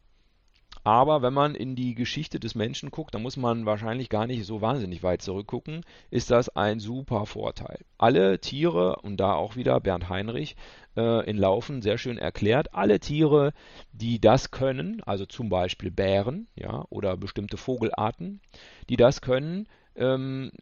aber 0.86 1.20
wenn 1.20 1.34
man 1.34 1.56
in 1.56 1.74
die 1.74 1.96
Geschichte 1.96 2.38
des 2.38 2.54
Menschen 2.54 2.92
guckt, 2.92 3.12
da 3.12 3.18
muss 3.18 3.36
man 3.36 3.66
wahrscheinlich 3.66 4.08
gar 4.08 4.28
nicht 4.28 4.46
so 4.46 4.60
wahnsinnig 4.60 5.02
weit 5.02 5.20
zurückgucken, 5.20 5.80
ist 6.10 6.30
das 6.30 6.48
ein 6.50 6.78
super 6.78 7.26
Vorteil. 7.26 7.80
Alle 7.98 8.38
Tiere, 8.38 8.94
und 9.02 9.16
da 9.16 9.34
auch 9.34 9.56
wieder 9.56 9.80
Bernd 9.80 10.08
Heinrich 10.08 10.54
äh, 10.96 11.28
in 11.28 11.38
Laufen 11.38 11.82
sehr 11.82 11.98
schön 11.98 12.18
erklärt, 12.18 12.72
alle 12.72 13.00
Tiere, 13.00 13.52
die 13.90 14.20
das 14.20 14.52
können, 14.52 15.02
also 15.02 15.26
zum 15.26 15.48
Beispiel 15.48 15.90
Bären 15.90 16.46
ja, 16.54 16.84
oder 16.88 17.16
bestimmte 17.16 17.56
Vogelarten, 17.56 18.40
die 18.88 18.96
das 18.96 19.20
können, 19.20 19.66
ähm, 19.96 20.52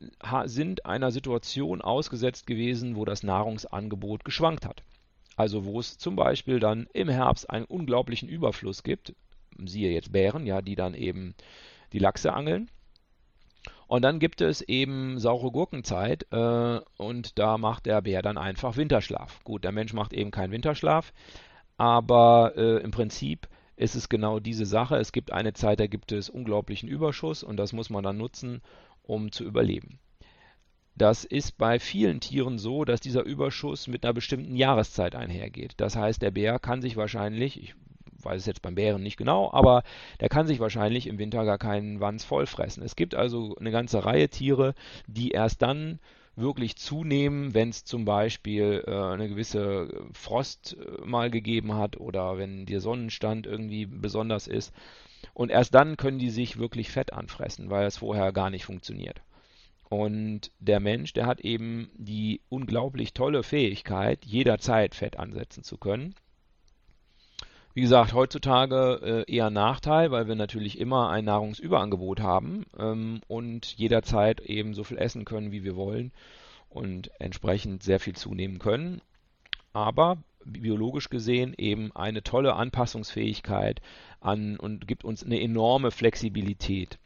sind 0.47 0.87
einer 0.87 1.11
Situation 1.11 1.83
ausgesetzt 1.83 2.47
gewesen, 2.47 2.97
wo 2.97 3.05
das 3.05 3.25
Nahrungsangebot 3.25 4.25
geschwankt 4.25 4.65
hat. 4.65 4.85
Also 5.37 5.67
wo 5.67 5.79
es 5.81 5.99
zum 5.99 6.17
Beispiel 6.17 6.61
dann 6.61 6.87
im 6.95 7.11
Herbst 7.11 7.51
einen 7.51 7.67
unglaublichen 7.67 8.31
Überfluss 8.31 8.85
gibt, 8.85 9.13
siehe 9.65 9.93
jetzt 9.93 10.13
Bären, 10.13 10.47
ja, 10.47 10.63
die 10.63 10.77
dann 10.77 10.95
eben 10.95 11.35
die 11.93 11.99
Lachse 11.99 12.33
angeln. 12.33 12.71
Und 13.87 14.03
dann 14.03 14.19
gibt 14.19 14.41
es 14.41 14.63
eben 14.63 15.19
saure 15.19 15.51
Gurkenzeit 15.51 16.27
äh, 16.33 16.81
und 16.97 17.39
da 17.39 17.59
macht 17.59 17.87
der 17.87 18.03
Bär 18.03 18.23
dann 18.23 18.39
einfach 18.39 18.77
Winterschlaf. 18.77 19.43
Gut, 19.45 19.65
der 19.65 19.73
Mensch 19.73 19.93
macht 19.93 20.13
eben 20.13 20.31
keinen 20.31 20.53
Winterschlaf, 20.53 21.13
aber 21.77 22.55
äh, 22.57 22.83
im 22.83 22.91
Prinzip 22.91 23.49
ist 23.77 23.95
es 23.95 24.09
genau 24.09 24.41
diese 24.41 24.67
Sache. 24.67 24.97
Es 24.97 25.13
gibt 25.13 25.33
eine 25.33 25.53
Zeit, 25.53 25.81
da 25.81 25.87
gibt 25.87 26.13
es 26.13 26.31
unglaublichen 26.31 26.89
Überschuss 26.89 27.43
und 27.43 27.57
das 27.57 27.73
muss 27.73 27.91
man 27.91 28.05
dann 28.05 28.17
nutzen, 28.17 28.63
um 29.03 29.33
zu 29.33 29.45
überleben. 29.45 29.99
Das 30.97 31.25
ist 31.25 31.59
bei 31.59 31.81
vielen 31.81 32.21
Tieren 32.21 32.59
so, 32.59 32.85
dass 32.85 33.01
dieser 33.01 33.25
Überschuss 33.25 33.89
mit 33.89 34.05
einer 34.05 34.15
bestimmten 34.15 34.55
Jahreszeit 34.55 35.17
einhergeht. 35.17 35.75
Das 35.77 35.97
heißt, 35.97 36.23
der 36.23 36.31
Bär 36.31 36.61
kann 36.61 36.83
sich 36.83 36.97
wahrscheinlich, 36.97 37.61
ich 37.61 37.75
weiß 38.25 38.41
es 38.41 38.47
jetzt 38.47 38.63
beim 38.63 38.75
Bären 38.75 39.03
nicht 39.03 39.17
genau, 39.17 39.53
aber 39.53 39.83
der 40.21 40.29
kann 40.29 40.47
sich 40.47 40.61
wahrscheinlich 40.61 41.07
im 41.07 41.19
Winter 41.19 41.45
gar 41.45 41.59
keinen 41.59 42.01
Wanz 42.01 42.25
vollfressen. 42.25 42.83
Es 42.83 42.97
gibt 42.97 43.15
also 43.15 43.57
eine 43.57 43.71
ganze 43.71 44.05
Reihe 44.05 44.29
Tiere, 44.29 44.75
die 45.07 45.31
erst 45.31 45.63
dann 45.63 45.99
wirklich 46.37 46.77
zunehmen, 46.77 47.55
wenn 47.55 47.69
es 47.69 47.85
zum 47.85 48.05
Beispiel 48.05 48.83
äh, 48.87 48.91
eine 48.91 49.29
gewisse 49.29 49.89
Frost 50.13 50.77
äh, 50.77 51.05
mal 51.07 51.31
gegeben 51.31 51.75
hat 51.75 51.97
oder 51.99 52.39
wenn 52.39 52.67
der 52.67 52.81
Sonnenstand 52.81 53.47
irgendwie 53.47 53.87
besonders 53.87 54.49
ist. 54.49 54.73
Und 55.33 55.51
erst 55.51 55.75
dann 55.75 55.97
können 55.97 56.19
die 56.19 56.31
sich 56.31 56.59
wirklich 56.59 56.91
Fett 56.91 57.13
anfressen, 57.13 57.71
weil 57.71 57.87
es 57.87 57.99
vorher 57.99 58.33
gar 58.33 58.51
nicht 58.51 58.65
funktioniert. 58.65 59.23
Und 59.89 60.51
der 60.59 60.81
Mensch, 60.81 61.13
der 61.13 61.27
hat 61.27 61.41
eben 61.41 61.91
die 61.95 62.41
unglaublich 62.49 63.13
tolle 63.13 63.43
Fähigkeit, 63.43 64.25
jederzeit 64.25 64.95
Fett 64.95 65.19
ansetzen 65.19 65.63
zu 65.63 65.77
können. 65.77 66.15
Wie 67.75 67.81
gesagt, 67.81 68.13
heutzutage 68.13 69.25
äh, 69.29 69.33
eher 69.33 69.51
Nachteil, 69.51 70.13
weil 70.13 70.29
wir 70.29 70.37
natürlich 70.37 70.79
immer 70.79 71.11
ein 71.11 71.25
Nahrungsüberangebot 71.25 72.21
haben 72.21 72.67
ähm, 72.79 73.21
und 73.27 73.67
jederzeit 73.77 74.41
eben 74.41 74.75
so 74.75 74.85
viel 74.85 74.97
essen 74.97 75.25
können, 75.25 75.51
wie 75.51 75.65
wir 75.65 75.75
wollen 75.75 76.13
und 76.71 77.11
entsprechend 77.21 77.83
sehr 77.83 77.99
viel 77.99 78.15
zunehmen 78.15 78.61
können. 78.61 79.01
Aber 79.73 80.19
biologisch 80.45 81.11
gesehen 81.11 81.53
eben 81.59 81.91
eine 81.97 82.23
tolle 82.23 82.55
Anpassungsfähigkeit 82.55 83.81
an 84.21 84.57
und 84.57 84.87
gibt 84.87 85.05
uns 85.05 85.25
eine 85.25 85.41
enorme 85.41 85.91
Flexibilität. 85.91 86.99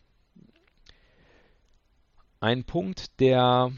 Ein 2.41 2.65
Punkt, 2.65 3.19
der, 3.21 3.73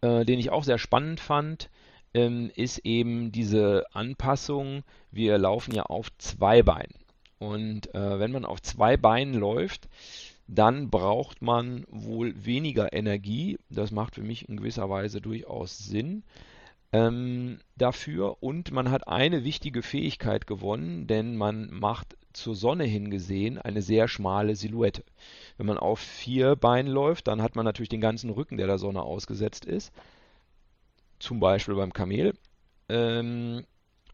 äh, 0.00 0.24
den 0.24 0.40
ich 0.40 0.50
auch 0.50 0.64
sehr 0.64 0.78
spannend 0.78 1.20
fand, 1.20 1.70
ähm, 2.14 2.50
ist 2.54 2.78
eben 2.78 3.32
diese 3.32 3.84
Anpassung. 3.92 4.84
Wir 5.10 5.36
laufen 5.36 5.74
ja 5.74 5.82
auf 5.82 6.16
zwei 6.18 6.62
Beinen. 6.62 6.94
Und 7.38 7.94
äh, 7.94 8.18
wenn 8.18 8.32
man 8.32 8.44
auf 8.44 8.62
zwei 8.62 8.96
Beinen 8.96 9.34
läuft, 9.34 9.88
dann 10.46 10.90
braucht 10.90 11.42
man 11.42 11.84
wohl 11.88 12.32
weniger 12.44 12.92
Energie. 12.92 13.58
Das 13.68 13.90
macht 13.90 14.14
für 14.14 14.22
mich 14.22 14.48
in 14.48 14.56
gewisser 14.56 14.88
Weise 14.88 15.20
durchaus 15.20 15.78
Sinn 15.78 16.22
ähm, 16.92 17.58
dafür. 17.76 18.42
Und 18.42 18.70
man 18.70 18.90
hat 18.90 19.08
eine 19.08 19.44
wichtige 19.44 19.82
Fähigkeit 19.82 20.46
gewonnen, 20.46 21.06
denn 21.06 21.36
man 21.36 21.70
macht 21.72 22.16
zur 22.32 22.54
Sonne 22.54 22.84
hingesehen 22.84 23.58
eine 23.58 23.82
sehr 23.82 24.08
schmale 24.08 24.56
Silhouette. 24.56 25.04
Wenn 25.56 25.66
man 25.66 25.78
auf 25.78 25.98
vier 25.98 26.56
Beinen 26.56 26.90
läuft, 26.90 27.28
dann 27.28 27.42
hat 27.42 27.56
man 27.56 27.64
natürlich 27.64 27.88
den 27.88 28.00
ganzen 28.00 28.30
Rücken, 28.30 28.56
der 28.56 28.66
der 28.66 28.78
Sonne 28.78 29.02
ausgesetzt 29.02 29.64
ist 29.64 29.92
zum 31.18 31.40
Beispiel 31.40 31.74
beim 31.74 31.92
Kamel. 31.92 32.34
Ähm, 32.88 33.64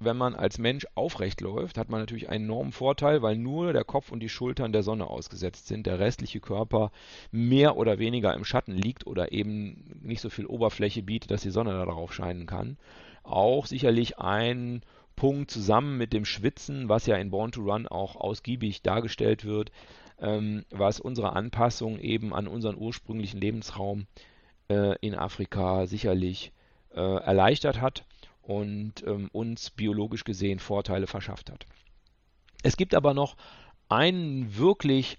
wenn 0.02 0.16
man 0.16 0.34
als 0.34 0.58
Mensch 0.58 0.86
aufrecht 0.94 1.42
läuft, 1.42 1.76
hat 1.76 1.90
man 1.90 2.00
natürlich 2.00 2.30
einen 2.30 2.44
enormen 2.44 2.72
Vorteil, 2.72 3.20
weil 3.20 3.36
nur 3.36 3.74
der 3.74 3.84
Kopf 3.84 4.10
und 4.10 4.20
die 4.20 4.30
Schultern 4.30 4.72
der 4.72 4.82
Sonne 4.82 5.06
ausgesetzt 5.06 5.66
sind, 5.68 5.86
der 5.86 5.98
restliche 5.98 6.40
Körper 6.40 6.90
mehr 7.30 7.76
oder 7.76 7.98
weniger 7.98 8.32
im 8.34 8.44
Schatten 8.44 8.72
liegt 8.72 9.06
oder 9.06 9.32
eben 9.32 10.00
nicht 10.00 10.22
so 10.22 10.30
viel 10.30 10.46
Oberfläche 10.46 11.02
bietet, 11.02 11.30
dass 11.30 11.42
die 11.42 11.50
Sonne 11.50 11.72
darauf 11.72 12.14
scheinen 12.14 12.46
kann. 12.46 12.78
Auch 13.24 13.66
sicherlich 13.66 14.18
ein 14.18 14.80
Punkt 15.16 15.50
zusammen 15.50 15.98
mit 15.98 16.14
dem 16.14 16.24
Schwitzen, 16.24 16.88
was 16.88 17.04
ja 17.04 17.16
in 17.16 17.30
Born 17.30 17.52
to 17.52 17.60
Run 17.60 17.86
auch 17.86 18.16
ausgiebig 18.16 18.80
dargestellt 18.80 19.44
wird, 19.44 19.70
ähm, 20.18 20.64
was 20.70 20.98
unsere 20.98 21.34
Anpassung 21.34 21.98
eben 21.98 22.32
an 22.32 22.48
unseren 22.48 22.78
ursprünglichen 22.78 23.38
Lebensraum 23.38 24.06
äh, 24.70 24.96
in 25.00 25.14
Afrika 25.14 25.86
sicherlich 25.86 26.52
äh, 26.94 27.00
erleichtert 27.00 27.80
hat 27.80 28.04
und 28.42 29.04
ähm, 29.06 29.28
uns 29.32 29.70
biologisch 29.70 30.24
gesehen 30.24 30.58
Vorteile 30.58 31.06
verschafft 31.06 31.50
hat. 31.50 31.66
Es 32.62 32.76
gibt 32.76 32.94
aber 32.94 33.14
noch 33.14 33.36
einen 33.88 34.56
wirklich 34.56 35.18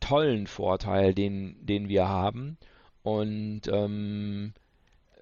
tollen 0.00 0.46
Vorteil, 0.46 1.14
den, 1.14 1.56
den 1.64 1.88
wir 1.88 2.08
haben. 2.08 2.58
Und 3.02 3.62
ähm, 3.68 4.52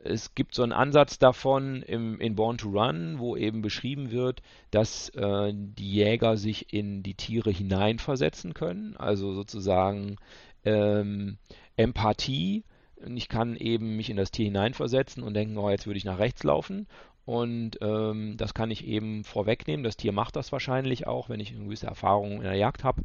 es 0.05 0.35
gibt 0.35 0.55
so 0.55 0.63
einen 0.63 0.73
Ansatz 0.73 1.19
davon 1.19 1.83
im, 1.83 2.21
in 2.21 2.37
Born 2.37 2.59
to 2.59 2.69
Run, 2.69 3.19
wo 3.19 3.37
eben 3.37 3.63
beschrieben 3.63 4.11
wird, 4.11 4.43
dass 4.71 5.09
äh, 5.11 5.53
die 5.55 5.93
Jäger 5.93 6.37
sich 6.37 6.73
in 6.73 7.03
die 7.03 7.15
Tiere 7.15 7.51
hineinversetzen 7.51 8.55
können, 8.55 8.97
also 8.97 9.33
sozusagen 9.35 10.17
ähm, 10.65 11.39
Empathie 11.77 12.65
und 13.05 13.17
ich 13.17 13.29
kann 13.29 13.57
eben 13.57 13.97
mich 13.97 14.11
in 14.11 14.17
das 14.17 14.31
Tier 14.31 14.47
hineinversetzen 14.47 15.23
und 15.23 15.35
denken, 15.35 15.59
oh, 15.59 15.71
jetzt 15.71 15.87
würde 15.87 15.99
ich 15.99 16.05
nach 16.05 16.19
rechts 16.19 16.43
laufen. 16.43 16.87
Und 17.25 17.79
ähm, 17.83 18.37
das 18.37 18.55
kann 18.55 18.71
ich 18.71 18.87
eben 18.87 19.25
vorwegnehmen. 19.25 19.85
Das 19.85 19.97
Tier 19.97 20.13
macht 20.13 20.37
das 20.37 20.53
wahrscheinlich 20.53 21.07
auch, 21.07 21.29
wenn 21.29 21.41
ich 21.41 21.53
eine 21.53 21.65
gewisse 21.65 21.89
Erfahrung 21.89 22.37
in 22.37 22.45
der 22.45 22.55
Jagd 22.55 22.85
habe. 22.85 23.03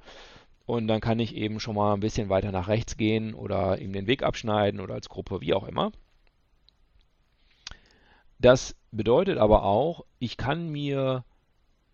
Und 0.66 0.88
dann 0.88 1.02
kann 1.02 1.20
ich 1.20 1.36
eben 1.36 1.60
schon 1.60 1.76
mal 1.76 1.94
ein 1.94 2.00
bisschen 2.00 2.30
weiter 2.30 2.52
nach 2.52 2.68
rechts 2.68 2.98
gehen 2.98 3.34
oder 3.34 3.80
ihm 3.80 3.94
den 3.94 4.08
Weg 4.08 4.24
abschneiden 4.24 4.80
oder 4.80 4.94
als 4.94 5.10
Gruppe, 5.10 5.42
wie 5.42 5.54
auch 5.54 5.68
immer. 5.68 5.92
Das 8.40 8.76
bedeutet 8.92 9.38
aber 9.38 9.64
auch, 9.64 10.06
ich 10.20 10.38
kann 10.38 10.70
mir 10.70 11.24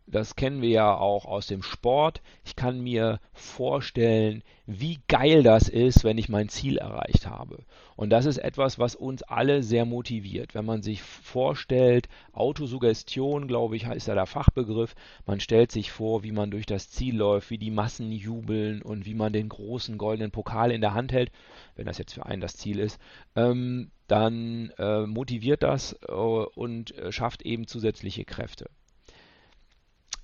das 0.09 0.37
kennen 0.37 0.61
wir 0.61 0.69
ja 0.69 0.95
auch 0.95 1.25
aus 1.25 1.47
dem 1.47 1.61
Sport. 1.61 2.21
Ich 2.45 2.55
kann 2.55 2.79
mir 2.79 3.19
vorstellen, 3.33 4.41
wie 4.65 4.99
geil 5.09 5.43
das 5.43 5.67
ist, 5.67 6.05
wenn 6.05 6.17
ich 6.17 6.29
mein 6.29 6.47
Ziel 6.47 6.77
erreicht 6.77 7.27
habe. 7.27 7.65
Und 7.97 8.09
das 8.09 8.25
ist 8.25 8.37
etwas, 8.37 8.79
was 8.79 8.95
uns 8.95 9.21
alle 9.23 9.63
sehr 9.63 9.83
motiviert. 9.83 10.55
Wenn 10.55 10.63
man 10.63 10.81
sich 10.81 11.01
vorstellt, 11.03 12.07
Autosuggestion, 12.31 13.47
glaube 13.47 13.75
ich, 13.75 13.83
ist 13.83 14.07
ja 14.07 14.15
der 14.15 14.25
Fachbegriff. 14.25 14.95
Man 15.25 15.41
stellt 15.41 15.73
sich 15.73 15.91
vor, 15.91 16.23
wie 16.23 16.31
man 16.31 16.51
durch 16.51 16.65
das 16.65 16.89
Ziel 16.89 17.17
läuft, 17.17 17.49
wie 17.49 17.57
die 17.57 17.71
Massen 17.71 18.11
jubeln 18.13 18.81
und 18.81 19.05
wie 19.05 19.15
man 19.15 19.33
den 19.33 19.49
großen 19.49 19.97
goldenen 19.97 20.31
Pokal 20.31 20.71
in 20.71 20.81
der 20.81 20.93
Hand 20.93 21.11
hält, 21.11 21.31
wenn 21.75 21.85
das 21.85 21.97
jetzt 21.97 22.13
für 22.13 22.25
einen 22.25 22.41
das 22.41 22.55
Ziel 22.55 22.79
ist. 22.79 22.97
Ähm, 23.35 23.91
dann 24.07 24.71
äh, 24.77 25.05
motiviert 25.05 25.63
das 25.63 25.97
äh, 26.07 26.13
und 26.13 26.97
äh, 26.97 27.11
schafft 27.11 27.41
eben 27.41 27.67
zusätzliche 27.67 28.23
Kräfte. 28.23 28.69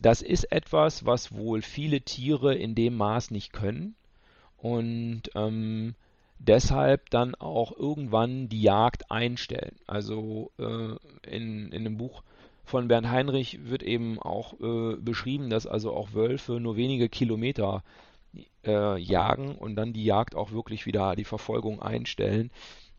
Das 0.04 0.22
ist 0.22 0.52
etwas, 0.52 1.06
was 1.06 1.34
wohl 1.34 1.62
viele 1.62 2.02
Tiere 2.02 2.54
in 2.54 2.76
dem 2.76 2.98
Maß 2.98 3.32
nicht 3.32 3.54
können 3.54 3.96
und 4.58 5.22
ähm, 5.34 5.96
deshalb 6.39 7.10
dann 7.10 7.36
auch 7.36 7.72
irgendwann 7.72 8.50
die 8.50 8.62
Jagd 8.62 9.10
einstellen. 9.10 9.78
Also 9.88 10.52
äh, 10.60 10.98
in, 11.26 11.72
in 11.72 11.86
dem 11.86 11.96
Buch 11.96 12.22
von 12.66 12.89
Bernd 12.89 13.10
Heinrich 13.10 13.70
wird 13.70 13.82
eben 13.82 14.20
auch 14.20 14.60
äh, 14.60 14.98
beschrieben, 14.98 15.50
dass 15.50 15.66
also 15.66 15.94
auch 15.94 16.13
Wölfe 16.13 16.60
nur 16.60 16.76
wenige 16.76 17.08
Kilometer 17.08 17.82
äh, 18.66 19.00
jagen 19.00 19.56
und 19.56 19.78
dann 19.78 19.94
die 19.94 20.04
Jagd 20.04 20.36
auch 20.36 20.52
wirklich 20.52 20.86
wieder 20.86 21.16
die 21.16 21.24
Verfolgung 21.24 21.82
einstellen. 21.82 22.52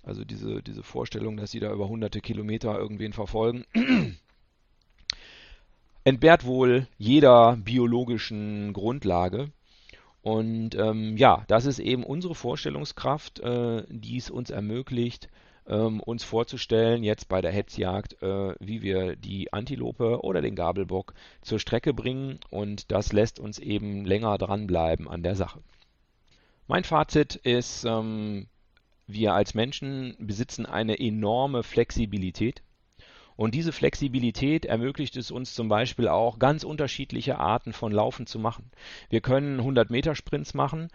Also 0.02 0.24
diese, 0.24 0.62
diese 0.62 0.82
Vorstellung, 0.82 1.36
dass 1.36 1.50
sie 1.50 1.60
da 1.60 1.70
über 1.70 1.86
hunderte 1.86 2.22
Kilometer 2.22 2.78
irgendwen 2.78 3.12
verfolgen, 3.12 3.66
entbehrt 6.04 6.44
wohl 6.44 6.86
jeder 6.98 7.56
biologischen 7.56 8.72
Grundlage. 8.72 9.50
Und 10.22 10.74
ähm, 10.74 11.16
ja, 11.16 11.44
das 11.48 11.66
ist 11.66 11.78
eben 11.78 12.04
unsere 12.04 12.34
Vorstellungskraft, 12.34 13.40
äh, 13.40 13.84
die 13.88 14.16
es 14.16 14.30
uns 14.30 14.48
ermöglicht, 14.50 15.28
ähm, 15.66 16.00
uns 16.00 16.24
vorzustellen, 16.24 17.04
jetzt 17.04 17.28
bei 17.28 17.40
der 17.40 17.52
Hetzjagd, 17.52 18.22
äh, 18.22 18.54
wie 18.58 18.82
wir 18.82 19.16
die 19.16 19.52
Antilope 19.52 20.22
oder 20.22 20.40
den 20.40 20.54
Gabelbock 20.54 21.14
zur 21.42 21.58
Strecke 21.58 21.92
bringen. 21.92 22.38
Und 22.50 22.90
das 22.90 23.12
lässt 23.12 23.38
uns 23.38 23.58
eben 23.58 24.04
länger 24.04 24.38
dranbleiben 24.38 25.08
an 25.08 25.22
der 25.22 25.36
Sache. 25.36 25.60
Mein 26.66 26.84
Fazit 26.84 27.36
ist, 27.36 27.84
ähm, 27.84 28.46
wir 29.06 29.34
als 29.34 29.52
Menschen 29.52 30.16
besitzen 30.18 30.64
eine 30.64 30.98
enorme 30.98 31.62
Flexibilität. 31.62 32.62
Und 33.36 33.54
diese 33.54 33.72
Flexibilität 33.72 34.64
ermöglicht 34.64 35.16
es 35.16 35.30
uns 35.30 35.54
zum 35.54 35.68
Beispiel 35.68 36.08
auch, 36.08 36.38
ganz 36.38 36.64
unterschiedliche 36.64 37.38
Arten 37.38 37.72
von 37.72 37.92
Laufen 37.92 38.26
zu 38.26 38.38
machen. 38.38 38.70
Wir 39.10 39.20
können 39.20 39.58
100 39.58 39.90
Meter 39.90 40.14
Sprints 40.14 40.54
machen, 40.54 40.88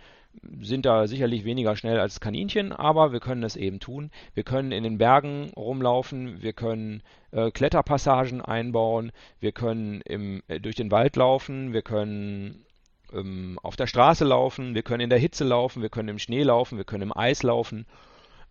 sind 0.62 0.86
da 0.86 1.08
sicherlich 1.08 1.44
weniger 1.44 1.76
schnell 1.76 2.00
als 2.00 2.20
Kaninchen, 2.20 2.72
aber 2.72 3.12
wir 3.12 3.20
können 3.20 3.44
es 3.44 3.56
eben 3.56 3.80
tun. 3.80 4.12
Wir 4.34 4.44
können 4.44 4.72
in 4.72 4.84
den 4.84 4.98
Bergen 4.98 5.52
rumlaufen, 5.56 6.42
wir 6.42 6.54
können 6.54 7.02
äh, 7.32 7.52
Kletterpassagen 7.52 8.42
einbauen, 8.42 9.12
wir 9.40 9.52
können 9.52 10.02
im, 10.02 10.42
äh, 10.48 10.60
durch 10.60 10.76
den 10.76 10.92
Wald 10.92 11.16
laufen, 11.16 11.74
wir 11.74 11.82
können 11.82 12.64
ähm, 13.12 13.60
auf 13.64 13.76
der 13.76 13.88
Straße 13.88 14.24
laufen, 14.24 14.76
wir 14.76 14.84
können 14.84 15.02
in 15.02 15.10
der 15.10 15.20
Hitze 15.20 15.44
laufen, 15.44 15.82
wir 15.82 15.90
können 15.90 16.10
im 16.10 16.20
Schnee 16.20 16.44
laufen, 16.44 16.78
wir 16.78 16.86
können 16.86 17.04
im 17.04 17.18
Eis 17.18 17.44
laufen. 17.44 17.86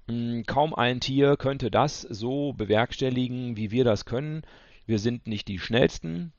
Ähm, 0.08 0.44
kaum 0.46 0.74
ein 0.74 1.00
Tier 1.00 1.36
könnte 1.36 1.70
das 1.70 2.02
so 2.02 2.52
bewerkstelligen, 2.52 3.56
wie 3.56 3.70
wir 3.70 3.84
das 3.84 4.04
können. 4.04 4.42
Wir 4.86 4.98
sind 4.98 5.26
nicht 5.26 5.48
die 5.48 5.58
schnellsten, 5.58 6.32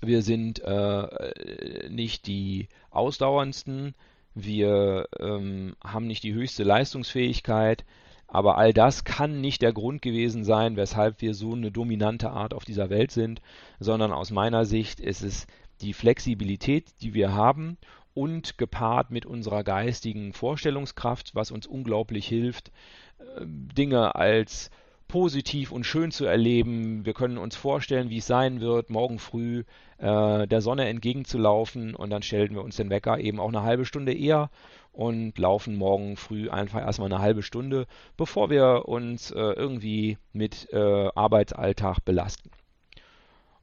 wir 0.00 0.22
sind 0.22 0.60
äh, 0.60 1.88
nicht 1.90 2.26
die 2.26 2.68
ausdauerndsten, 2.90 3.94
wir 4.34 5.08
ähm, 5.18 5.76
haben 5.84 6.06
nicht 6.06 6.22
die 6.22 6.32
höchste 6.32 6.64
Leistungsfähigkeit, 6.64 7.84
aber 8.26 8.56
all 8.56 8.72
das 8.72 9.04
kann 9.04 9.40
nicht 9.40 9.60
der 9.60 9.72
Grund 9.72 10.00
gewesen 10.02 10.44
sein, 10.44 10.76
weshalb 10.76 11.20
wir 11.20 11.34
so 11.34 11.52
eine 11.52 11.70
dominante 11.70 12.30
Art 12.30 12.54
auf 12.54 12.64
dieser 12.64 12.88
Welt 12.88 13.10
sind, 13.10 13.42
sondern 13.78 14.12
aus 14.12 14.30
meiner 14.30 14.64
Sicht 14.64 15.00
ist 15.00 15.22
es 15.22 15.46
die 15.80 15.92
Flexibilität, 15.92 16.86
die 17.02 17.12
wir 17.12 17.34
haben 17.34 17.76
und 18.14 18.58
gepaart 18.58 19.10
mit 19.10 19.26
unserer 19.26 19.64
geistigen 19.64 20.32
Vorstellungskraft, 20.32 21.34
was 21.34 21.50
uns 21.50 21.66
unglaublich 21.66 22.26
hilft, 22.26 22.70
äh, 23.18 23.44
Dinge 23.46 24.14
als 24.14 24.70
positiv 25.10 25.72
und 25.72 25.84
schön 25.84 26.12
zu 26.12 26.24
erleben. 26.24 27.04
Wir 27.04 27.14
können 27.14 27.36
uns 27.36 27.56
vorstellen, 27.56 28.10
wie 28.10 28.18
es 28.18 28.26
sein 28.26 28.60
wird, 28.60 28.90
morgen 28.90 29.18
früh 29.18 29.64
äh, 29.98 30.46
der 30.46 30.60
Sonne 30.60 30.88
entgegenzulaufen 30.88 31.96
und 31.96 32.10
dann 32.10 32.22
stellen 32.22 32.54
wir 32.54 32.62
uns 32.62 32.76
den 32.76 32.90
Wecker 32.90 33.18
eben 33.18 33.40
auch 33.40 33.48
eine 33.48 33.62
halbe 33.62 33.84
Stunde 33.84 34.14
eher 34.14 34.50
und 34.92 35.36
laufen 35.38 35.76
morgen 35.76 36.16
früh 36.16 36.48
einfach 36.48 36.80
erstmal 36.80 37.12
eine 37.12 37.20
halbe 37.20 37.42
Stunde, 37.42 37.86
bevor 38.16 38.50
wir 38.50 38.88
uns 38.88 39.32
äh, 39.32 39.38
irgendwie 39.38 40.16
mit 40.32 40.72
äh, 40.72 41.08
Arbeitsalltag 41.14 42.04
belasten. 42.04 42.50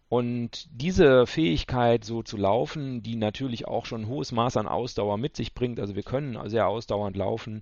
Und 0.10 0.70
diese 0.72 1.28
Fähigkeit, 1.28 2.06
so 2.06 2.24
zu 2.24 2.38
laufen, 2.38 3.04
die 3.04 3.18
natürlich 3.18 3.68
auch 3.68 3.86
schon 3.86 4.04
ein 4.04 4.08
hohes 4.08 4.32
Maß 4.32 4.56
an 4.56 4.68
Ausdauer 4.68 5.18
mit 5.18 5.36
sich 5.36 5.54
bringt, 5.54 5.80
also 5.82 5.96
wir 5.96 6.04
können 6.04 6.38
sehr 6.50 6.68
ausdauernd 6.68 7.18
laufen, 7.18 7.62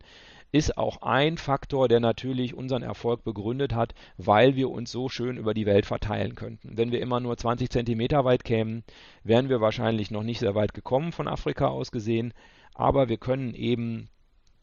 ist 0.52 0.78
auch 0.78 1.02
ein 1.02 1.38
Faktor, 1.38 1.88
der 1.88 2.00
natürlich 2.00 2.54
unseren 2.54 2.84
Erfolg 2.84 3.24
begründet 3.24 3.74
hat, 3.74 3.96
weil 4.18 4.56
wir 4.56 4.70
uns 4.70 4.92
so 4.92 5.10
schön 5.10 5.38
über 5.38 5.54
die 5.54 5.66
Welt 5.66 5.88
verteilen 5.88 6.36
könnten. 6.36 6.78
Wenn 6.78 6.92
wir 6.92 7.02
immer 7.02 7.20
nur 7.20 7.36
20 7.36 7.70
Zentimeter 7.70 8.26
weit 8.26 8.44
kämen, 8.44 8.84
wären 9.24 9.50
wir 9.50 9.60
wahrscheinlich 9.60 10.12
noch 10.12 10.24
nicht 10.24 10.40
sehr 10.40 10.56
weit 10.56 10.74
gekommen 10.74 11.12
von 11.12 11.28
Afrika 11.28 11.68
aus 11.68 11.92
gesehen, 11.92 12.34
aber 12.76 13.10
wir 13.10 13.18
können 13.18 13.56
eben 13.56 14.08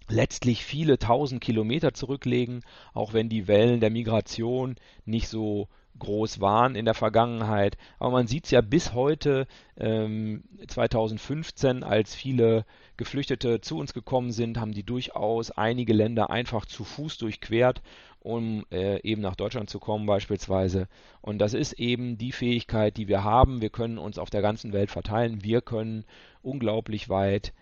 letztlich 0.09 0.65
viele 0.65 0.99
tausend 0.99 1.41
Kilometer 1.41 1.95
zurücklegen, 1.95 2.63
auch 2.95 3.13
wenn 3.13 3.29
die 3.29 3.49
Wellen 3.49 3.81
der 3.81 3.91
Migration 3.91 4.77
nicht 5.05 5.29
so 5.29 5.69
groß 5.99 6.41
waren 6.41 6.75
in 6.75 6.85
der 6.85 6.95
Vergangenheit. 6.95 7.77
Aber 7.99 8.11
man 8.11 8.27
sieht 8.27 8.45
es 8.45 8.51
ja 8.51 8.61
bis 8.61 8.93
heute, 8.93 9.47
ähm, 9.77 10.45
2015, 10.67 11.85
als 11.85 12.15
viele 12.15 12.65
Geflüchtete 12.97 13.61
zu 13.61 13.79
uns 13.79 13.93
gekommen 13.93 14.33
sind, 14.33 14.59
haben 14.59 14.73
die 14.73 14.83
durchaus 14.83 15.51
einige 15.51 15.93
Länder 15.93 16.31
einfach 16.31 16.67
zu 16.67 16.85
Fuß 16.85 17.19
durchquert, 17.19 17.83
um 18.21 18.65
äh, 18.71 19.01
eben 19.03 19.23
nach 19.23 19.37
Deutschland 19.37 19.71
zu 19.71 19.79
kommen 19.79 20.07
beispielsweise. 20.07 20.89
Und 21.21 21.39
das 21.39 21.55
ist 21.55 21.75
eben 21.75 22.19
die 22.19 22.33
Fähigkeit, 22.33 22.97
die 22.97 23.09
wir 23.09 23.25
haben. 23.25 23.61
Wir 23.61 23.71
können 23.71 23.99
uns 23.99 24.19
auf 24.19 24.31
der 24.31 24.43
ganzen 24.43 24.73
Welt 24.73 24.91
verteilen. 24.91 25.43
Wir 25.43 25.61
können 25.61 26.05
unglaublich 26.43 27.09
weit 27.09 27.53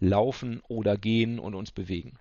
laufen 0.00 0.62
oder 0.68 0.96
gehen 0.96 1.38
und 1.38 1.54
uns 1.54 1.70
bewegen. 1.70 2.12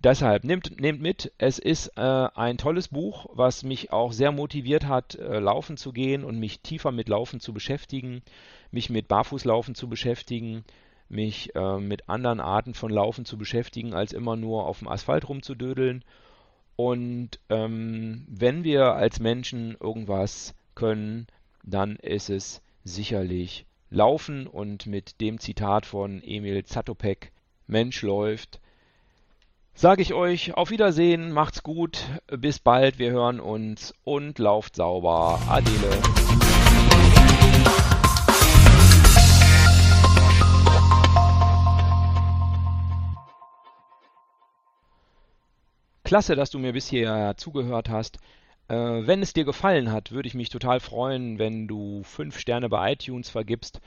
Deshalb 0.00 0.44
nehmt, 0.44 0.80
nehmt 0.80 1.00
mit, 1.00 1.32
es 1.38 1.58
ist 1.58 1.88
äh, 1.96 2.00
ein 2.00 2.56
tolles 2.56 2.88
Buch, 2.88 3.26
was 3.32 3.64
mich 3.64 3.90
auch 3.92 4.12
sehr 4.12 4.30
motiviert 4.30 4.86
hat, 4.86 5.16
äh, 5.16 5.40
laufen 5.40 5.76
zu 5.76 5.92
gehen 5.92 6.22
und 6.22 6.38
mich 6.38 6.60
tiefer 6.60 6.92
mit 6.92 7.08
Laufen 7.08 7.40
zu 7.40 7.52
beschäftigen, 7.52 8.22
mich 8.70 8.90
mit 8.90 9.08
Barfußlaufen 9.08 9.74
zu 9.74 9.88
beschäftigen, 9.88 10.64
mich 11.08 11.52
äh, 11.56 11.78
mit 11.78 12.08
anderen 12.08 12.38
Arten 12.38 12.74
von 12.74 12.92
Laufen 12.92 13.24
zu 13.24 13.38
beschäftigen, 13.38 13.92
als 13.92 14.12
immer 14.12 14.36
nur 14.36 14.66
auf 14.66 14.78
dem 14.78 14.88
Asphalt 14.88 15.28
rumzudödeln. 15.28 16.04
Und 16.76 17.40
ähm, 17.48 18.24
wenn 18.28 18.62
wir 18.62 18.92
als 18.94 19.18
Menschen 19.18 19.76
irgendwas 19.80 20.54
können, 20.76 21.26
dann 21.64 21.96
ist 21.96 22.30
es 22.30 22.62
sicherlich 22.84 23.66
Laufen 23.90 24.46
und 24.46 24.86
mit 24.86 25.20
dem 25.20 25.40
Zitat 25.40 25.86
von 25.86 26.22
Emil 26.22 26.64
Zatopek, 26.64 27.32
Mensch 27.66 28.02
läuft, 28.02 28.60
sage 29.78 30.02
ich 30.02 30.12
euch 30.12 30.54
auf 30.54 30.70
Wiedersehen, 30.70 31.30
macht's 31.30 31.62
gut, 31.62 32.04
bis 32.26 32.58
bald, 32.58 32.98
wir 32.98 33.12
hören 33.12 33.38
uns 33.38 33.94
und 34.02 34.40
lauft 34.40 34.74
sauber. 34.74 35.38
Adele. 35.48 35.88
Klasse, 46.02 46.34
dass 46.34 46.50
du 46.50 46.58
mir 46.58 46.72
bis 46.72 46.88
hierher 46.88 47.36
zugehört 47.36 47.88
hast. 47.88 48.18
Äh, 48.66 48.74
wenn 48.74 49.22
es 49.22 49.32
dir 49.32 49.44
gefallen 49.44 49.92
hat, 49.92 50.10
würde 50.10 50.26
ich 50.26 50.34
mich 50.34 50.48
total 50.48 50.80
freuen, 50.80 51.38
wenn 51.38 51.68
du 51.68 52.02
5 52.02 52.36
Sterne 52.36 52.68
bei 52.68 52.94
iTunes 52.94 53.30
vergibst, 53.30 53.80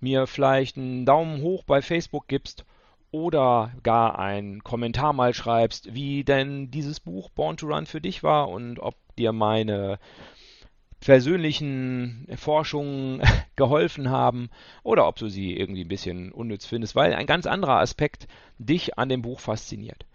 mir 0.00 0.26
vielleicht 0.26 0.78
einen 0.78 1.04
Daumen 1.04 1.42
hoch 1.42 1.64
bei 1.64 1.82
Facebook 1.82 2.28
gibst 2.28 2.64
oder 3.14 3.70
gar 3.84 4.18
einen 4.18 4.64
Kommentar 4.64 5.12
mal 5.12 5.34
schreibst, 5.34 5.94
wie 5.94 6.24
denn 6.24 6.72
dieses 6.72 6.98
Buch 6.98 7.30
Born 7.30 7.56
to 7.56 7.68
Run 7.68 7.86
für 7.86 8.00
dich 8.00 8.24
war 8.24 8.48
und 8.48 8.80
ob 8.80 8.96
dir 9.16 9.32
meine 9.32 10.00
persönlichen 10.98 12.26
Forschungen 12.34 13.22
geholfen 13.56 14.10
haben 14.10 14.50
oder 14.82 15.06
ob 15.06 15.14
du 15.14 15.28
sie 15.28 15.56
irgendwie 15.56 15.84
ein 15.84 15.88
bisschen 15.88 16.32
unnütz 16.32 16.66
findest, 16.66 16.96
weil 16.96 17.14
ein 17.14 17.26
ganz 17.26 17.46
anderer 17.46 17.78
Aspekt 17.78 18.26
dich 18.58 18.98
an 18.98 19.08
dem 19.08 19.22
Buch 19.22 19.38
fasziniert. 19.38 20.06